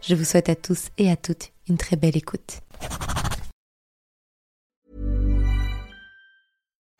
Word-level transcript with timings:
Je 0.00 0.14
vous 0.14 0.24
souhaite 0.24 0.48
à 0.48 0.56
tous 0.56 0.88
et 0.98 1.10
à 1.10 1.16
toutes 1.16 1.52
une 1.68 1.76
très 1.76 1.96
belle 1.96 2.16
écoute. 2.16 2.60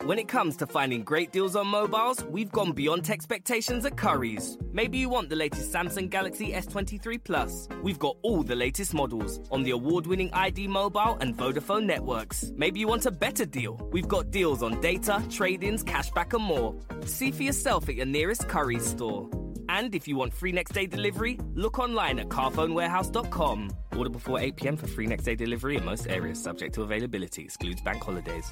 When 0.05 0.17
it 0.17 0.27
comes 0.27 0.57
to 0.57 0.65
finding 0.65 1.03
great 1.03 1.31
deals 1.31 1.55
on 1.55 1.67
mobiles, 1.67 2.23
we've 2.23 2.51
gone 2.51 2.71
beyond 2.71 3.07
expectations 3.11 3.85
at 3.85 3.95
Curry's. 3.95 4.57
Maybe 4.71 4.97
you 4.97 5.07
want 5.07 5.29
the 5.29 5.35
latest 5.35 5.71
Samsung 5.71 6.09
Galaxy 6.09 6.51
S23 6.51 7.23
Plus. 7.23 7.67
We've 7.83 7.99
got 7.99 8.15
all 8.23 8.41
the 8.41 8.55
latest 8.55 8.95
models 8.95 9.39
on 9.51 9.61
the 9.61 9.69
award-winning 9.69 10.33
ID 10.33 10.67
Mobile 10.67 11.15
and 11.21 11.37
Vodafone 11.37 11.85
networks. 11.85 12.51
Maybe 12.55 12.79
you 12.79 12.87
want 12.87 13.05
a 13.05 13.11
better 13.11 13.45
deal. 13.45 13.79
We've 13.91 14.07
got 14.07 14.31
deals 14.31 14.63
on 14.63 14.81
data, 14.81 15.21
trade-ins, 15.29 15.83
cashback 15.83 16.33
and 16.33 16.43
more. 16.43 16.73
See 17.05 17.29
for 17.29 17.43
yourself 17.43 17.87
at 17.87 17.93
your 17.93 18.07
nearest 18.07 18.47
Curry's 18.47 18.87
store. 18.87 19.29
And 19.69 19.93
if 19.93 20.07
you 20.07 20.17
want 20.17 20.33
free 20.33 20.51
next 20.51 20.73
day 20.73 20.87
delivery, 20.87 21.37
look 21.53 21.77
online 21.77 22.17
at 22.17 22.27
carphonewarehouse.com. 22.29 23.69
Order 23.95 24.09
before 24.09 24.39
8 24.39 24.55
pm 24.55 24.77
for 24.77 24.87
free 24.87 25.05
next 25.05 25.25
day 25.25 25.35
delivery 25.35 25.77
in 25.77 25.85
most 25.85 26.07
areas, 26.07 26.41
subject 26.41 26.73
to 26.73 26.81
availability, 26.81 27.43
excludes 27.43 27.79
bank 27.83 28.03
holidays. 28.03 28.49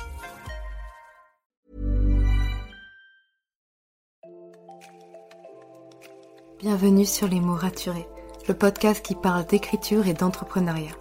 Bienvenue 6.60 7.06
sur 7.06 7.28
Les 7.28 7.40
mots 7.40 7.56
raturés, 7.56 8.08
le 8.48 8.54
podcast 8.54 9.04
qui 9.04 9.16
parle 9.16 9.46
d'écriture 9.46 10.08
et 10.08 10.14
d'entrepreneuriat. 10.14 10.96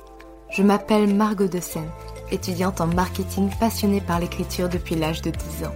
Je 0.50 0.62
m'appelle 0.62 1.14
Margot 1.14 1.48
de 1.48 1.60
Seine, 1.60 1.90
étudiante 2.30 2.80
en 2.80 2.86
marketing 2.86 3.50
passionnée 3.58 4.00
par 4.00 4.20
l'écriture 4.20 4.68
depuis 4.68 4.94
l'âge 4.94 5.20
de 5.20 5.30
10 5.30 5.64
ans. 5.64 5.74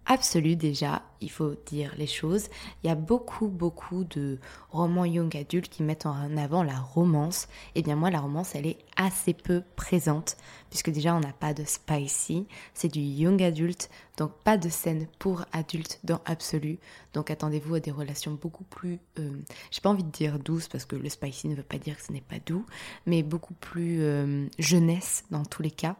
absolue 0.09 0.55
déjà, 0.55 1.03
il 1.21 1.29
faut 1.29 1.53
dire 1.67 1.93
les 1.95 2.07
choses. 2.07 2.49
Il 2.83 2.87
y 2.87 2.89
a 2.89 2.95
beaucoup, 2.95 3.47
beaucoup 3.47 4.03
de 4.03 4.39
romans 4.71 5.05
young 5.05 5.37
adultes 5.37 5.69
qui 5.69 5.83
mettent 5.83 6.07
en 6.07 6.35
avant 6.35 6.63
la 6.63 6.79
romance. 6.79 7.43
Et 7.75 7.79
eh 7.79 7.81
bien 7.83 7.95
moi, 7.95 8.09
la 8.09 8.19
romance, 8.19 8.55
elle 8.55 8.65
est 8.65 8.79
assez 8.97 9.35
peu 9.35 9.61
présente, 9.75 10.35
puisque 10.71 10.89
déjà, 10.89 11.15
on 11.15 11.19
n'a 11.19 11.31
pas 11.31 11.53
de 11.53 11.63
spicy. 11.63 12.47
C'est 12.73 12.91
du 12.91 12.99
young 12.99 13.41
adulte, 13.43 13.91
donc 14.17 14.31
pas 14.43 14.57
de 14.57 14.67
scène 14.67 15.05
pour 15.19 15.45
adultes 15.53 15.99
dans 16.03 16.19
Absolu. 16.25 16.79
Donc 17.13 17.29
attendez-vous 17.29 17.75
à 17.75 17.79
des 17.79 17.91
relations 17.91 18.33
beaucoup 18.33 18.63
plus, 18.63 18.99
euh, 19.19 19.29
j'ai 19.69 19.81
pas 19.81 19.89
envie 19.89 20.03
de 20.03 20.11
dire 20.11 20.39
douces, 20.39 20.67
parce 20.67 20.85
que 20.85 20.95
le 20.95 21.07
spicy 21.07 21.49
ne 21.49 21.55
veut 21.55 21.63
pas 21.63 21.77
dire 21.77 21.95
que 21.95 22.03
ce 22.03 22.11
n'est 22.11 22.19
pas 22.21 22.39
doux, 22.43 22.65
mais 23.05 23.21
beaucoup 23.21 23.53
plus 23.53 24.01
euh, 24.01 24.47
jeunesse 24.57 25.23
dans 25.29 25.45
tous 25.45 25.61
les 25.61 25.71
cas. 25.71 25.97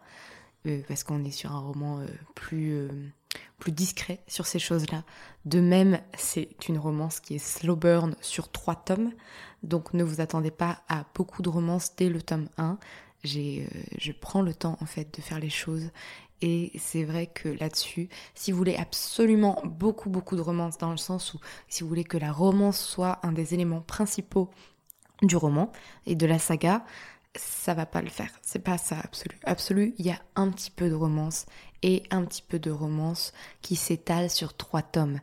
Euh, 0.66 0.81
parce 0.88 1.03
qu'on 1.03 1.24
est 1.24 1.31
sur 1.31 1.52
un 1.53 1.59
roman 1.59 2.03
plus 2.36 2.90
plus 3.60 3.72
discret 3.72 4.22
sur 4.28 4.48
ces 4.48 4.60
choses-là. 4.60 5.04
De 5.46 5.60
même, 5.60 6.00
c'est 6.18 6.50
une 6.68 6.78
romance 6.78 7.20
qui 7.20 7.36
est 7.36 7.40
slow 7.40 7.76
burn 7.76 8.16
sur 8.22 8.52
trois 8.52 8.76
tomes, 8.76 9.12
donc 9.64 9.94
ne 9.94 10.04
vous 10.04 10.22
attendez 10.22 10.52
pas 10.52 10.82
à 10.88 11.06
beaucoup 11.14 11.42
de 11.42 11.50
romances 11.50 11.96
dès 11.96 12.10
le 12.10 12.22
tome 12.22 12.50
1. 12.58 12.78
J'ai, 13.24 13.68
euh, 13.76 13.80
je 13.98 14.12
prends 14.14 14.42
le 14.42 14.54
temps 14.54 14.78
en 14.80 14.86
fait 14.86 15.14
de 15.18 15.22
faire 15.22 15.40
les 15.40 15.50
choses 15.50 15.90
et 16.42 16.72
c'est 16.78 17.04
vrai 17.04 17.28
que 17.28 17.50
là-dessus, 17.50 18.08
si 18.34 18.52
vous 18.52 18.58
voulez 18.58 18.76
absolument 18.78 19.62
beaucoup 19.66 20.10
beaucoup 20.10 20.36
de 20.36 20.42
romances 20.42 20.78
dans 20.78 20.92
le 20.92 20.98
sens 20.98 21.34
où 21.34 21.40
si 21.68 21.84
vous 21.84 21.90
voulez 21.90 22.06
que 22.06 22.18
la 22.18 22.32
romance 22.32 22.80
soit 22.80 23.20
un 23.24 23.34
des 23.34 23.54
éléments 23.54 23.82
principaux 23.82 24.50
du 25.22 25.36
roman 25.36 25.72
et 26.06 26.16
de 26.16 26.26
la 26.26 26.40
saga, 26.40 26.86
ça 27.36 27.74
va 27.74 27.86
pas 27.86 28.02
le 28.02 28.10
faire. 28.10 28.32
C'est 28.42 28.64
pas 28.64 28.78
ça 28.78 29.00
absolu. 29.04 29.38
Absolu, 29.44 29.94
il 29.98 30.06
y 30.06 30.12
a 30.12 30.20
un 30.36 30.50
petit 30.50 30.72
peu 30.72 30.90
de 30.90 30.96
romance 30.96 31.46
et 31.84 32.04
un 32.12 32.24
petit 32.26 32.42
peu 32.42 32.60
de 32.60 32.72
romance 32.72 33.34
qui 33.62 33.76
s'étale 33.76 34.30
sur 34.30 34.56
trois 34.56 34.82
tomes. 34.82 35.20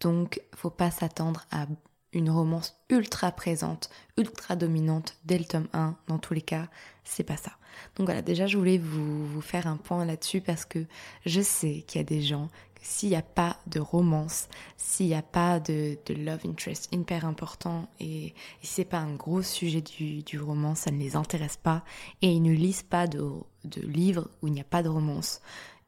Donc, 0.00 0.40
faut 0.54 0.70
pas 0.70 0.90
s'attendre 0.90 1.44
à 1.50 1.66
une 2.12 2.30
romance 2.30 2.76
ultra 2.88 3.30
présente, 3.30 3.90
ultra 4.16 4.56
dominante 4.56 5.16
dès 5.24 5.38
le 5.38 5.44
tome 5.44 5.68
1. 5.72 5.96
Dans 6.08 6.18
tous 6.18 6.34
les 6.34 6.42
cas, 6.42 6.68
c'est 7.04 7.24
pas 7.24 7.36
ça. 7.36 7.52
Donc 7.96 8.06
voilà, 8.06 8.22
déjà, 8.22 8.46
je 8.46 8.58
voulais 8.58 8.78
vous, 8.78 9.40
faire 9.40 9.66
un 9.66 9.76
point 9.76 10.04
là-dessus 10.04 10.40
parce 10.40 10.64
que 10.64 10.84
je 11.24 11.40
sais 11.40 11.84
qu'il 11.86 12.00
y 12.00 12.04
a 12.04 12.06
des 12.06 12.22
gens 12.22 12.48
s'il 12.82 13.10
n'y 13.10 13.16
a 13.16 13.22
pas 13.22 13.58
de 13.66 13.78
romance, 13.78 14.48
s'il 14.78 15.08
n'y 15.08 15.14
a 15.14 15.22
pas 15.22 15.60
de, 15.60 15.98
love 16.08 16.40
interest 16.46 16.88
hyper 16.92 17.26
important 17.26 17.88
et, 18.00 18.28
et 18.28 18.34
c'est 18.62 18.86
pas 18.86 18.98
un 18.98 19.14
gros 19.14 19.42
sujet 19.42 19.82
du, 19.82 20.22
du, 20.22 20.40
roman, 20.40 20.74
ça 20.74 20.90
ne 20.90 20.98
les 20.98 21.14
intéresse 21.14 21.58
pas 21.58 21.84
et 22.22 22.32
ils 22.32 22.42
ne 22.42 22.52
lisent 22.52 22.82
pas 22.82 23.06
de, 23.06 23.22
de 23.64 23.82
livres 23.82 24.30
où 24.40 24.48
il 24.48 24.54
n'y 24.54 24.62
a 24.62 24.64
pas 24.64 24.82
de 24.82 24.88
romance. 24.88 25.42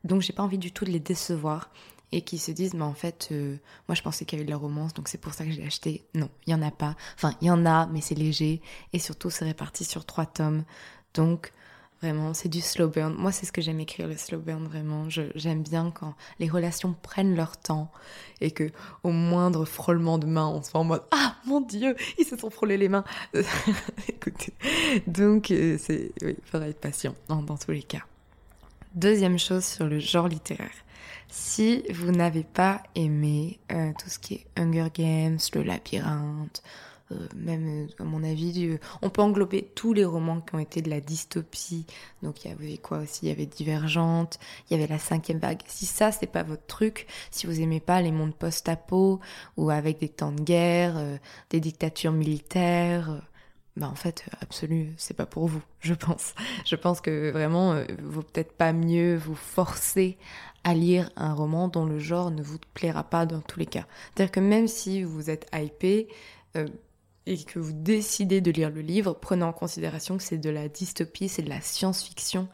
Donc 0.04 0.22
j'ai 0.22 0.32
pas 0.32 0.42
envie 0.42 0.58
du 0.58 0.72
tout 0.72 0.84
de 0.84 0.90
les 0.90 1.00
décevoir 1.00 1.70
et 2.10 2.22
qui 2.22 2.38
se 2.38 2.50
disent 2.50 2.74
mais 2.74 2.82
en 2.82 2.92
fait 2.92 3.28
euh, 3.32 3.56
moi 3.88 3.94
je 3.94 4.02
pensais 4.02 4.24
qu'il 4.24 4.38
y 4.38 4.40
avait 4.40 4.46
de 4.46 4.50
la 4.50 4.58
romance 4.58 4.92
donc 4.92 5.08
c'est 5.08 5.18
pour 5.18 5.32
ça 5.32 5.44
que 5.44 5.50
je 5.50 5.58
l'ai 5.58 5.66
acheté. 5.66 6.04
Non, 6.14 6.28
il 6.46 6.50
y 6.52 6.54
en 6.54 6.62
a 6.62 6.70
pas. 6.70 6.96
Enfin, 7.14 7.34
il 7.40 7.46
y 7.46 7.50
en 7.50 7.64
a 7.66 7.86
mais 7.86 8.00
c'est 8.00 8.14
léger 8.14 8.60
et 8.92 8.98
surtout 8.98 9.30
c'est 9.30 9.44
réparti 9.44 9.84
sur 9.84 10.04
trois 10.04 10.26
tomes. 10.26 10.64
Donc 11.14 11.52
Vraiment, 12.02 12.34
c'est 12.34 12.48
du 12.48 12.60
slow 12.60 12.88
burn. 12.88 13.14
Moi, 13.14 13.30
c'est 13.30 13.46
ce 13.46 13.52
que 13.52 13.62
j'aime 13.62 13.78
écrire, 13.78 14.08
le 14.08 14.16
slow 14.16 14.40
burn, 14.40 14.66
vraiment. 14.66 15.08
J'aime 15.08 15.62
bien 15.62 15.92
quand 15.92 16.16
les 16.40 16.48
relations 16.48 16.96
prennent 17.00 17.36
leur 17.36 17.56
temps 17.56 17.92
et 18.40 18.50
que 18.50 18.72
au 19.04 19.10
moindre 19.10 19.64
frôlement 19.64 20.18
de 20.18 20.26
main, 20.26 20.48
on 20.48 20.60
se 20.64 20.70
fait 20.70 20.78
en 20.78 20.82
mode 20.82 21.04
Ah, 21.12 21.36
mon 21.46 21.60
Dieu, 21.60 21.94
ils 22.18 22.24
se 22.24 22.36
sont 22.36 22.50
frôlés 22.50 22.76
les 22.76 22.88
mains. 22.88 23.04
Écoutez, 24.08 24.52
donc, 25.06 25.52
euh, 25.52 25.76
c'est, 25.78 26.10
oui, 26.22 26.34
faudra 26.44 26.66
être 26.66 26.80
patient 26.80 27.14
dans, 27.28 27.56
tous 27.56 27.70
les 27.70 27.84
cas. 27.84 28.02
Deuxième 28.94 29.38
chose 29.38 29.64
sur 29.64 29.86
le 29.86 29.98
genre 29.98 30.28
littéraire. 30.28 30.70
Si 31.28 31.82
vous 31.90 32.12
n'avez 32.12 32.44
pas 32.44 32.82
aimé 32.94 33.58
euh, 33.72 33.90
tout 33.98 34.10
ce 34.10 34.18
qui 34.18 34.34
est 34.34 34.46
Hunger 34.56 34.88
Games, 34.92 35.38
le 35.54 35.62
labyrinthe, 35.62 36.62
même 37.34 37.88
à 37.98 38.04
mon 38.04 38.22
avis, 38.22 38.78
on 39.02 39.10
peut 39.10 39.22
englober 39.22 39.70
tous 39.74 39.92
les 39.92 40.04
romans 40.04 40.40
qui 40.40 40.54
ont 40.54 40.58
été 40.58 40.82
de 40.82 40.90
la 40.90 41.00
dystopie. 41.00 41.86
Donc 42.22 42.44
il 42.44 42.50
y 42.50 42.54
avait 42.54 42.78
quoi 42.78 42.98
aussi? 42.98 43.20
Il 43.24 43.28
y 43.28 43.32
avait 43.32 43.46
Divergente, 43.46 44.38
il 44.68 44.76
y 44.76 44.80
avait 44.80 44.92
la 44.92 44.98
cinquième 44.98 45.38
vague. 45.38 45.60
Si 45.66 45.86
ça 45.86 46.12
c'est 46.12 46.26
pas 46.26 46.42
votre 46.42 46.66
truc, 46.66 47.06
si 47.30 47.46
vous 47.46 47.60
aimez 47.60 47.80
pas 47.80 48.02
les 48.02 48.12
mondes 48.12 48.34
post-apo 48.34 49.20
ou 49.56 49.70
avec 49.70 50.00
des 50.00 50.08
temps 50.08 50.32
de 50.32 50.42
guerre, 50.42 50.96
des 51.50 51.60
dictatures 51.60 52.12
militaires 52.12 53.22
bah 53.76 53.88
en 53.88 53.94
fait, 53.94 54.26
absolu, 54.40 54.92
c'est 54.98 55.14
pas 55.16 55.24
pour 55.24 55.46
vous, 55.46 55.62
je 55.80 55.94
pense. 55.94 56.34
Je 56.66 56.76
pense 56.76 57.00
que 57.00 57.30
vraiment, 57.30 57.72
euh, 57.72 57.84
vaut 58.02 58.22
peut-être 58.22 58.52
pas 58.52 58.72
mieux 58.72 59.16
vous 59.16 59.34
forcer 59.34 60.18
à 60.64 60.74
lire 60.74 61.10
un 61.16 61.32
roman 61.32 61.68
dont 61.68 61.86
le 61.86 61.98
genre 61.98 62.30
ne 62.30 62.42
vous 62.42 62.58
plaira 62.74 63.04
pas 63.04 63.26
dans 63.26 63.40
tous 63.40 63.58
les 63.58 63.66
cas. 63.66 63.86
C'est-à-dire 64.14 64.32
que 64.32 64.40
même 64.40 64.68
si 64.68 65.02
vous 65.02 65.30
êtes 65.30 65.48
hypé 65.54 66.08
euh, 66.56 66.68
et 67.26 67.42
que 67.42 67.58
vous 67.58 67.72
décidez 67.72 68.40
de 68.40 68.50
lire 68.50 68.70
le 68.70 68.80
livre, 68.80 69.14
prenez 69.14 69.44
en 69.44 69.52
considération 69.52 70.16
que 70.16 70.22
c'est 70.22 70.38
de 70.38 70.50
la 70.50 70.68
dystopie, 70.68 71.28
c'est 71.28 71.42
de 71.42 71.48
la 71.48 71.60
science-fiction. 71.60 72.48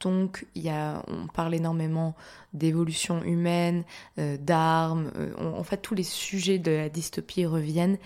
Donc, 0.00 0.46
y 0.54 0.70
a, 0.70 1.04
on 1.08 1.26
parle 1.26 1.54
énormément 1.54 2.16
d'évolution 2.54 3.22
humaine, 3.22 3.84
euh, 4.18 4.38
d'armes. 4.38 5.12
Euh, 5.16 5.34
en 5.36 5.62
fait, 5.62 5.78
tous 5.78 5.94
les 5.94 6.02
sujets 6.02 6.58
de 6.58 6.70
la 6.70 6.88
dystopie 6.88 7.44
reviennent 7.44 7.98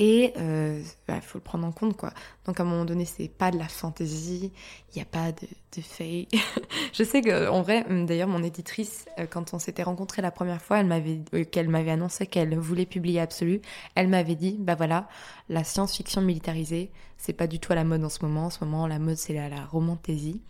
et 0.00 0.32
il 0.34 0.42
euh, 0.42 0.82
bah, 1.06 1.20
faut 1.20 1.36
le 1.36 1.44
prendre 1.44 1.66
en 1.66 1.72
compte, 1.72 1.94
quoi. 1.94 2.14
Donc 2.46 2.58
à 2.58 2.62
un 2.62 2.66
moment 2.66 2.86
donné, 2.86 3.04
c'est 3.04 3.28
pas 3.28 3.50
de 3.50 3.58
la 3.58 3.68
fantaisie, 3.68 4.50
il 4.90 4.96
n'y 4.96 5.02
a 5.02 5.04
pas 5.04 5.30
de, 5.30 5.46
de 5.76 5.82
faille. 5.82 6.26
je 6.94 7.04
sais 7.04 7.20
que 7.20 7.50
en 7.50 7.60
vrai, 7.60 7.84
hum, 7.86 8.06
d'ailleurs, 8.06 8.26
mon 8.26 8.42
éditrice, 8.42 9.04
euh, 9.18 9.26
quand 9.26 9.52
on 9.52 9.58
s'était 9.58 9.82
rencontrés 9.82 10.22
la 10.22 10.30
première 10.30 10.62
fois, 10.62 10.78
elle 10.78 10.86
m'avait, 10.86 11.20
euh, 11.34 11.44
qu'elle 11.44 11.68
m'avait 11.68 11.90
annoncé 11.90 12.26
qu'elle 12.26 12.56
voulait 12.58 12.86
publier 12.86 13.20
Absolu, 13.20 13.60
elle 13.94 14.08
m'avait 14.08 14.36
dit, 14.36 14.56
bah 14.58 14.74
voilà, 14.74 15.06
la 15.50 15.64
science-fiction 15.64 16.22
militarisée, 16.22 16.90
c'est 17.18 17.34
pas 17.34 17.46
du 17.46 17.60
tout 17.60 17.72
à 17.72 17.76
la 17.76 17.84
mode 17.84 18.02
en 18.02 18.08
ce 18.08 18.24
moment. 18.24 18.46
En 18.46 18.50
ce 18.50 18.64
moment, 18.64 18.86
la 18.86 18.98
mode, 18.98 19.18
c'est 19.18 19.34
la, 19.34 19.50
la 19.50 19.66
romantaisie. 19.66 20.40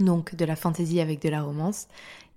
Donc 0.00 0.34
de 0.34 0.44
la 0.44 0.56
fantaisie 0.56 1.00
avec 1.00 1.22
de 1.22 1.30
la 1.30 1.42
romance. 1.42 1.86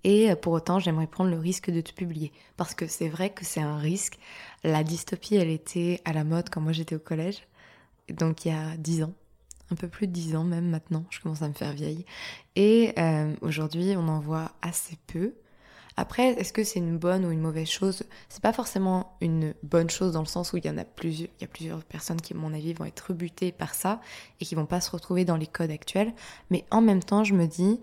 Et 0.07 0.35
pour 0.35 0.53
autant, 0.53 0.77
j'aimerais 0.77 1.07
prendre 1.07 1.31
le 1.31 1.39
risque 1.39 1.71
de 1.71 1.81
te 1.81 1.91
publier. 1.91 2.31
Parce 2.57 2.75
que 2.75 2.85
c'est 2.85 3.09
vrai 3.09 3.31
que 3.31 3.43
c'est 3.43 3.59
un 3.59 3.77
risque. 3.77 4.19
La 4.63 4.83
dystopie, 4.83 5.35
elle 5.35 5.49
était 5.49 5.99
à 6.05 6.13
la 6.13 6.23
mode 6.23 6.51
quand 6.51 6.61
moi 6.61 6.73
j'étais 6.73 6.93
au 6.93 6.99
collège. 6.99 7.47
Donc 8.09 8.45
il 8.45 8.49
y 8.49 8.55
a 8.55 8.77
dix 8.77 9.01
ans. 9.01 9.13
Un 9.71 9.75
peu 9.75 9.87
plus 9.87 10.05
de 10.05 10.11
dix 10.11 10.35
ans 10.35 10.43
même 10.43 10.69
maintenant. 10.69 11.05
Je 11.09 11.19
commence 11.19 11.41
à 11.41 11.47
me 11.47 11.53
faire 11.53 11.73
vieille. 11.73 12.05
Et 12.55 12.93
euh, 12.99 13.33
aujourd'hui, 13.41 13.95
on 13.97 14.07
en 14.07 14.19
voit 14.19 14.51
assez 14.61 14.95
peu. 15.07 15.33
Après, 15.97 16.33
est-ce 16.33 16.53
que 16.53 16.63
c'est 16.63 16.77
une 16.77 16.99
bonne 16.99 17.25
ou 17.25 17.31
une 17.31 17.41
mauvaise 17.41 17.69
chose? 17.69 18.03
C'est 18.29 18.43
pas 18.43 18.53
forcément 18.53 19.17
une 19.21 19.55
bonne 19.63 19.89
chose 19.89 20.11
dans 20.11 20.19
le 20.19 20.27
sens 20.27 20.53
où 20.53 20.57
il 20.57 20.65
y 20.67 20.69
en 20.69 20.77
a 20.77 20.83
plusieurs, 20.83 21.29
il 21.39 21.41
y 21.41 21.45
a 21.45 21.47
plusieurs 21.47 21.83
personnes 21.83 22.21
qui, 22.21 22.33
à 22.33 22.37
mon 22.37 22.53
avis, 22.53 22.73
vont 22.73 22.85
être 22.85 23.07
rebutées 23.07 23.51
par 23.51 23.73
ça 23.73 24.01
et 24.39 24.45
qui 24.45 24.53
vont 24.53 24.67
pas 24.67 24.81
se 24.81 24.91
retrouver 24.91 25.25
dans 25.25 25.37
les 25.37 25.47
codes 25.47 25.71
actuels. 25.71 26.13
Mais 26.51 26.63
en 26.69 26.81
même 26.81 27.01
temps, 27.01 27.23
je 27.23 27.33
me 27.33 27.47
dis, 27.47 27.79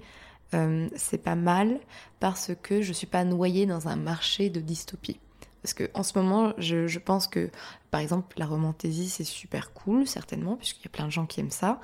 euh, 0.55 0.89
c'est 0.97 1.23
pas 1.23 1.35
mal 1.35 1.81
parce 2.21 2.53
que 2.63 2.83
je 2.83 2.93
suis 2.93 3.07
pas 3.07 3.25
noyée 3.25 3.67
dans 3.67 3.89
un 3.89 3.97
marché 3.97 4.51
de 4.51 4.61
dystopie. 4.61 5.19
Parce 5.63 5.75
que 5.75 5.91
en 5.95 6.03
ce 6.03 6.19
moment, 6.19 6.53
je, 6.59 6.99
pense 6.99 7.29
que, 7.29 7.51
par 7.91 8.01
exemple, 8.01 8.37
la 8.37 8.47
romantaisie, 8.47 9.09
c'est 9.09 9.25
super 9.25 9.73
cool, 9.73 10.07
certainement, 10.07 10.57
puisqu'il 10.57 10.85
y 10.85 10.89
a 10.89 10.91
plein 10.91 11.07
de 11.07 11.13
gens 11.13 11.27
qui 11.27 11.41
aiment 11.41 11.51
ça. 11.51 11.81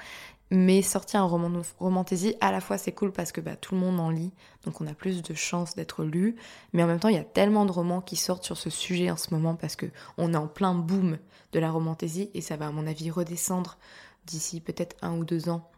Mais 0.50 0.80
sortir 0.80 1.20
un 1.20 1.26
roman 1.26 1.60
romantaisie, 1.78 2.34
à 2.40 2.50
la 2.50 2.62
fois 2.62 2.78
c'est 2.78 2.92
cool 2.92 3.12
parce 3.12 3.32
que 3.32 3.42
bah, 3.42 3.54
tout 3.54 3.74
le 3.74 3.82
monde 3.82 4.00
en 4.00 4.08
lit, 4.08 4.32
donc 4.64 4.80
on 4.80 4.86
a 4.86 4.94
plus 4.94 5.22
de 5.22 5.34
chances 5.34 5.74
d'être 5.74 6.04
lu. 6.04 6.36
Mais 6.72 6.82
en 6.82 6.86
même 6.86 6.98
temps, 6.98 7.10
il 7.10 7.16
y 7.16 7.18
a 7.18 7.24
tellement 7.24 7.66
de 7.66 7.70
romans 7.70 8.00
qui 8.00 8.16
sortent 8.16 8.44
sur 8.44 8.56
ce 8.56 8.70
sujet 8.70 9.10
en 9.10 9.18
ce 9.18 9.34
moment 9.34 9.56
parce 9.56 9.76
que 9.76 9.84
on 10.16 10.32
est 10.32 10.38
en 10.38 10.46
plein 10.46 10.74
boom 10.74 11.18
de 11.52 11.58
la 11.60 11.70
romantaisie 11.70 12.30
et 12.32 12.40
ça 12.40 12.56
va 12.56 12.68
à 12.68 12.70
mon 12.70 12.86
avis 12.86 13.10
redescendre 13.10 13.76
d'ici 14.24 14.62
peut-être 14.62 14.96
un 15.02 15.18
ou 15.18 15.24
deux 15.24 15.50
ans 15.50 15.68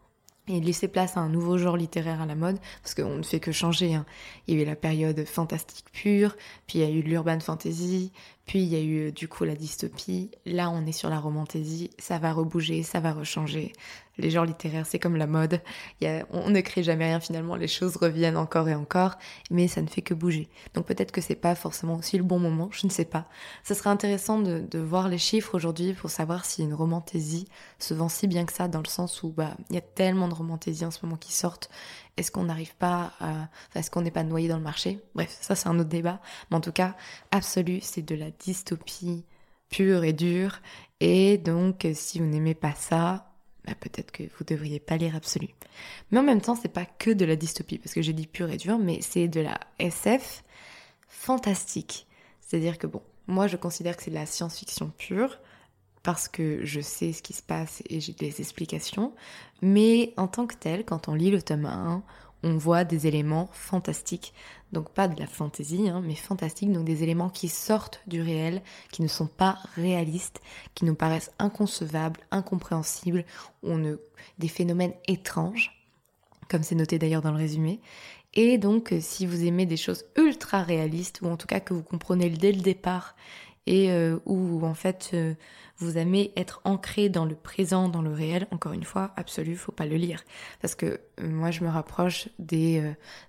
et 0.47 0.59
laisser 0.59 0.87
place 0.87 1.17
à 1.17 1.21
un 1.21 1.29
nouveau 1.29 1.57
genre 1.57 1.77
littéraire 1.77 2.21
à 2.21 2.25
la 2.25 2.35
mode, 2.35 2.57
parce 2.81 2.95
qu'on 2.95 3.17
ne 3.17 3.23
fait 3.23 3.39
que 3.39 3.51
changer. 3.51 3.93
Hein. 3.93 4.05
Il 4.47 4.55
y 4.55 4.59
a 4.59 4.63
eu 4.63 4.65
la 4.65 4.75
période 4.75 5.25
fantastique 5.25 5.85
pure, 5.91 6.35
puis 6.67 6.79
il 6.79 6.81
y 6.81 6.85
a 6.85 6.89
eu 6.89 7.01
l'urban 7.01 7.39
fantasy, 7.39 8.11
puis 8.45 8.59
il 8.59 8.67
y 8.67 8.75
a 8.75 8.81
eu 8.81 9.11
du 9.11 9.27
coup 9.27 9.43
la 9.43 9.55
dystopie. 9.55 10.31
Là, 10.45 10.69
on 10.69 10.85
est 10.85 10.91
sur 10.91 11.09
la 11.09 11.19
romantaisie, 11.19 11.89
ça 11.99 12.19
va 12.19 12.33
rebouger, 12.33 12.83
ça 12.83 12.99
va 12.99 13.13
rechanger 13.13 13.73
les 14.17 14.29
genres 14.29 14.45
littéraires, 14.45 14.85
c'est 14.85 14.99
comme 14.99 15.15
la 15.15 15.27
mode. 15.27 15.61
on 16.31 16.49
ne 16.49 16.61
crée 16.61 16.83
jamais 16.83 17.05
rien 17.05 17.19
finalement, 17.19 17.55
les 17.55 17.67
choses 17.67 17.97
reviennent 17.97 18.37
encore 18.37 18.69
et 18.69 18.75
encore, 18.75 19.17
mais 19.49 19.67
ça 19.67 19.81
ne 19.81 19.87
fait 19.87 20.01
que 20.01 20.13
bouger. 20.13 20.49
Donc 20.73 20.85
peut-être 20.85 21.11
que 21.11 21.21
c'est 21.21 21.35
pas 21.35 21.55
forcément 21.55 21.95
aussi 21.95 22.17
le 22.17 22.23
bon 22.23 22.39
moment, 22.39 22.69
je 22.71 22.85
ne 22.85 22.91
sais 22.91 23.05
pas. 23.05 23.27
Ça 23.63 23.75
serait 23.75 23.89
intéressant 23.89 24.39
de, 24.39 24.79
voir 24.81 25.09
les 25.09 25.17
chiffres 25.17 25.55
aujourd'hui 25.55 25.93
pour 25.93 26.09
savoir 26.09 26.45
si 26.45 26.63
une 26.63 26.73
romantaisie 26.73 27.47
se 27.79 27.93
vend 27.93 28.09
si 28.09 28.27
bien 28.27 28.45
que 28.45 28.53
ça, 28.53 28.67
dans 28.67 28.81
le 28.81 28.87
sens 28.87 29.23
où 29.23 29.29
bah 29.29 29.55
il 29.69 29.75
y 29.75 29.79
a 29.79 29.81
tellement 29.81 30.27
de 30.27 30.33
romantaisies 30.33 30.85
en 30.85 30.91
ce 30.91 30.99
moment 31.03 31.17
qui 31.17 31.33
sortent. 31.33 31.69
Est-ce 32.21 32.31
qu'on 32.31 32.43
n'arrive 32.43 32.75
pas 32.75 33.13
est-ce 33.73 33.89
qu'on 33.89 34.03
n'est 34.03 34.11
pas 34.11 34.23
noyé 34.23 34.47
dans 34.47 34.57
le 34.57 34.63
marché? 34.63 34.99
Bref, 35.15 35.35
ça 35.41 35.55
c'est 35.55 35.67
un 35.67 35.79
autre 35.79 35.89
débat. 35.89 36.21
Mais 36.49 36.57
en 36.57 36.61
tout 36.61 36.71
cas, 36.71 36.95
absolu, 37.31 37.79
c'est 37.81 38.03
de 38.03 38.13
la 38.13 38.29
dystopie 38.29 39.25
pure 39.69 40.03
et 40.03 40.13
dure. 40.13 40.59
Et 40.99 41.39
donc, 41.39 41.87
si 41.95 42.19
vous 42.19 42.25
n'aimez 42.25 42.53
pas 42.53 42.75
ça, 42.75 43.31
bah, 43.65 43.73
peut-être 43.79 44.11
que 44.11 44.23
vous 44.37 44.43
devriez 44.45 44.79
pas 44.79 44.97
lire 44.97 45.15
Absolu. 45.15 45.49
Mais 46.11 46.19
en 46.19 46.23
même 46.23 46.41
temps, 46.41 46.55
c'est 46.55 46.69
pas 46.69 46.85
que 46.85 47.09
de 47.09 47.25
la 47.25 47.35
dystopie, 47.35 47.79
parce 47.79 47.95
que 47.95 48.03
j'ai 48.03 48.13
dit 48.13 48.27
pure 48.27 48.51
et 48.51 48.57
dure, 48.57 48.77
mais 48.77 49.01
c'est 49.01 49.27
de 49.27 49.41
la 49.41 49.59
SF 49.79 50.43
fantastique. 51.09 52.05
C'est-à-dire 52.39 52.77
que 52.77 52.85
bon, 52.85 53.01
moi 53.25 53.47
je 53.47 53.57
considère 53.57 53.97
que 53.97 54.03
c'est 54.03 54.11
de 54.11 54.15
la 54.15 54.27
science-fiction 54.27 54.91
pure, 54.95 55.39
parce 56.03 56.27
que 56.27 56.65
je 56.65 56.81
sais 56.81 57.13
ce 57.13 57.21
qui 57.21 57.33
se 57.33 57.43
passe 57.43 57.83
et 57.89 57.99
j'ai 57.99 58.13
des 58.13 58.39
explications, 58.39 59.13
mais 59.61 60.13
en 60.17 60.27
tant 60.27 60.47
que 60.47 60.55
tel, 60.55 60.85
quand 60.85 61.07
on 61.07 61.13
lit 61.13 61.31
le 61.31 61.41
tome 61.41 61.65
1, 61.65 62.03
on 62.43 62.57
voit 62.57 62.83
des 62.83 63.05
éléments 63.05 63.49
fantastiques. 63.53 64.33
Donc 64.71 64.89
pas 64.89 65.07
de 65.07 65.19
la 65.19 65.27
fantaisie, 65.27 65.89
hein, 65.89 66.01
mais 66.03 66.15
fantastiques, 66.15 66.71
donc 66.71 66.85
des 66.85 67.03
éléments 67.03 67.29
qui 67.29 67.49
sortent 67.49 68.01
du 68.07 68.21
réel, 68.21 68.63
qui 68.91 69.03
ne 69.03 69.07
sont 69.07 69.27
pas 69.27 69.59
réalistes, 69.75 70.41
qui 70.73 70.85
nous 70.85 70.95
paraissent 70.95 71.31
inconcevables, 71.39 72.19
incompréhensibles, 72.31 73.25
des 74.39 74.47
phénomènes 74.47 74.93
étranges, 75.07 75.85
comme 76.49 76.63
c'est 76.63 76.75
noté 76.75 76.97
d'ailleurs 76.97 77.21
dans 77.21 77.31
le 77.31 77.37
résumé. 77.37 77.79
Et 78.33 78.57
donc 78.57 78.93
si 79.01 79.25
vous 79.25 79.43
aimez 79.43 79.65
des 79.65 79.77
choses 79.77 80.05
ultra 80.17 80.63
réalistes, 80.63 81.19
ou 81.21 81.27
en 81.27 81.37
tout 81.37 81.47
cas 81.47 81.59
que 81.59 81.73
vous 81.73 81.83
comprenez 81.83 82.29
dès 82.29 82.53
le 82.53 82.61
départ, 82.61 83.15
et 83.67 83.91
euh, 83.91 84.19
où 84.25 84.65
en 84.65 84.73
fait 84.73 85.11
euh, 85.13 85.33
vous 85.77 85.97
aimez 85.97 86.31
être 86.35 86.61
ancré 86.63 87.09
dans 87.09 87.25
le 87.25 87.35
présent, 87.35 87.89
dans 87.89 88.01
le 88.01 88.11
réel, 88.11 88.47
encore 88.51 88.73
une 88.73 88.83
fois, 88.83 89.11
absolu, 89.15 89.55
faut 89.55 89.71
pas 89.71 89.85
le 89.85 89.95
lire. 89.95 90.23
Parce 90.61 90.75
que 90.75 90.99
euh, 91.19 91.29
moi, 91.29 91.51
je 91.51 91.63
me 91.63 91.69
rapproche 91.69 92.29
des, 92.39 92.83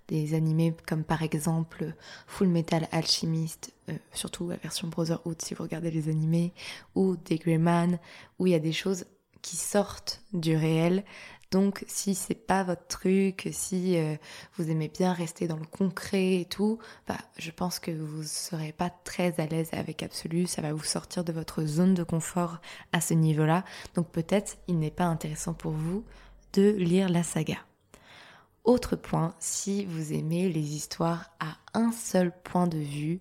des 0.09 0.35
animés 0.35 0.75
comme 0.87 1.05
par 1.05 1.23
exemple 1.23 1.95
Full 2.27 2.49
Metal 2.49 2.89
Alchemist, 2.93 3.73
surtout 4.13 4.49
la 4.49 4.57
version 4.57 4.89
Brotherhood 4.89 5.41
si 5.41 5.55
vous 5.55 5.63
regardez 5.63 5.91
les 5.91 6.09
animés, 6.09 6.53
ou 6.95 7.17
des 7.17 7.37
Greyman, 7.37 7.99
où 8.39 8.47
il 8.47 8.53
y 8.53 8.57
a 8.57 8.61
des 8.61 8.73
choses 8.73 9.07
qui 9.41 9.57
sortent 9.57 10.23
du 10.33 10.57
réel, 10.57 11.05
donc 11.53 11.85
si 11.87 12.15
c'est 12.15 12.35
pas 12.35 12.65
votre 12.65 12.87
truc, 12.87 13.51
si 13.53 13.99
euh, 13.99 14.17
vous 14.57 14.71
aimez 14.71 14.89
bien 14.89 15.13
rester 15.13 15.47
dans 15.47 15.59
le 15.59 15.67
concret 15.67 16.41
et 16.41 16.45
tout, 16.47 16.79
bah, 17.07 17.19
je 17.37 17.51
pense 17.51 17.79
que 17.79 17.91
vous 17.91 18.23
serez 18.23 18.73
pas 18.73 18.89
très 18.89 19.39
à 19.39 19.45
l'aise 19.45 19.69
avec 19.73 20.03
Absolu, 20.03 20.47
ça 20.47 20.63
va 20.63 20.73
vous 20.73 20.83
sortir 20.83 21.25
de 21.25 21.33
votre 21.33 21.67
zone 21.67 21.93
de 21.93 22.05
confort 22.05 22.63
à 22.93 23.03
ce 23.03 23.13
niveau-là. 23.13 23.65
Donc 23.95 24.09
peut-être 24.11 24.57
il 24.67 24.79
n'est 24.79 24.91
pas 24.91 25.05
intéressant 25.05 25.53
pour 25.53 25.73
vous 25.73 26.05
de 26.55 26.71
lire 26.71 27.11
la 27.11 27.23
saga. 27.23 27.59
Autre 28.65 28.97
point, 28.97 29.35
si 29.39 29.85
vous 29.85 30.15
aimez 30.15 30.49
les 30.49 30.75
histoires 30.75 31.33
à 31.39 31.59
un 31.75 31.93
seul 31.93 32.33
point 32.45 32.67
de 32.67 32.79
vue, 32.79 33.21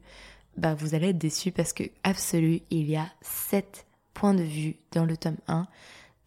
bah 0.56 0.74
vous 0.74 0.96
allez 0.96 1.10
être 1.10 1.18
déçu 1.18 1.52
parce 1.52 1.74
que 1.74 1.84
Absolu, 2.04 2.62
il 2.70 2.90
y 2.90 2.96
a 2.96 3.10
7 3.24 3.86
points 4.14 4.34
de 4.34 4.44
vue 4.44 4.78
dans 4.94 5.04
le 5.04 5.18
tome 5.18 5.38
1. 5.50 5.68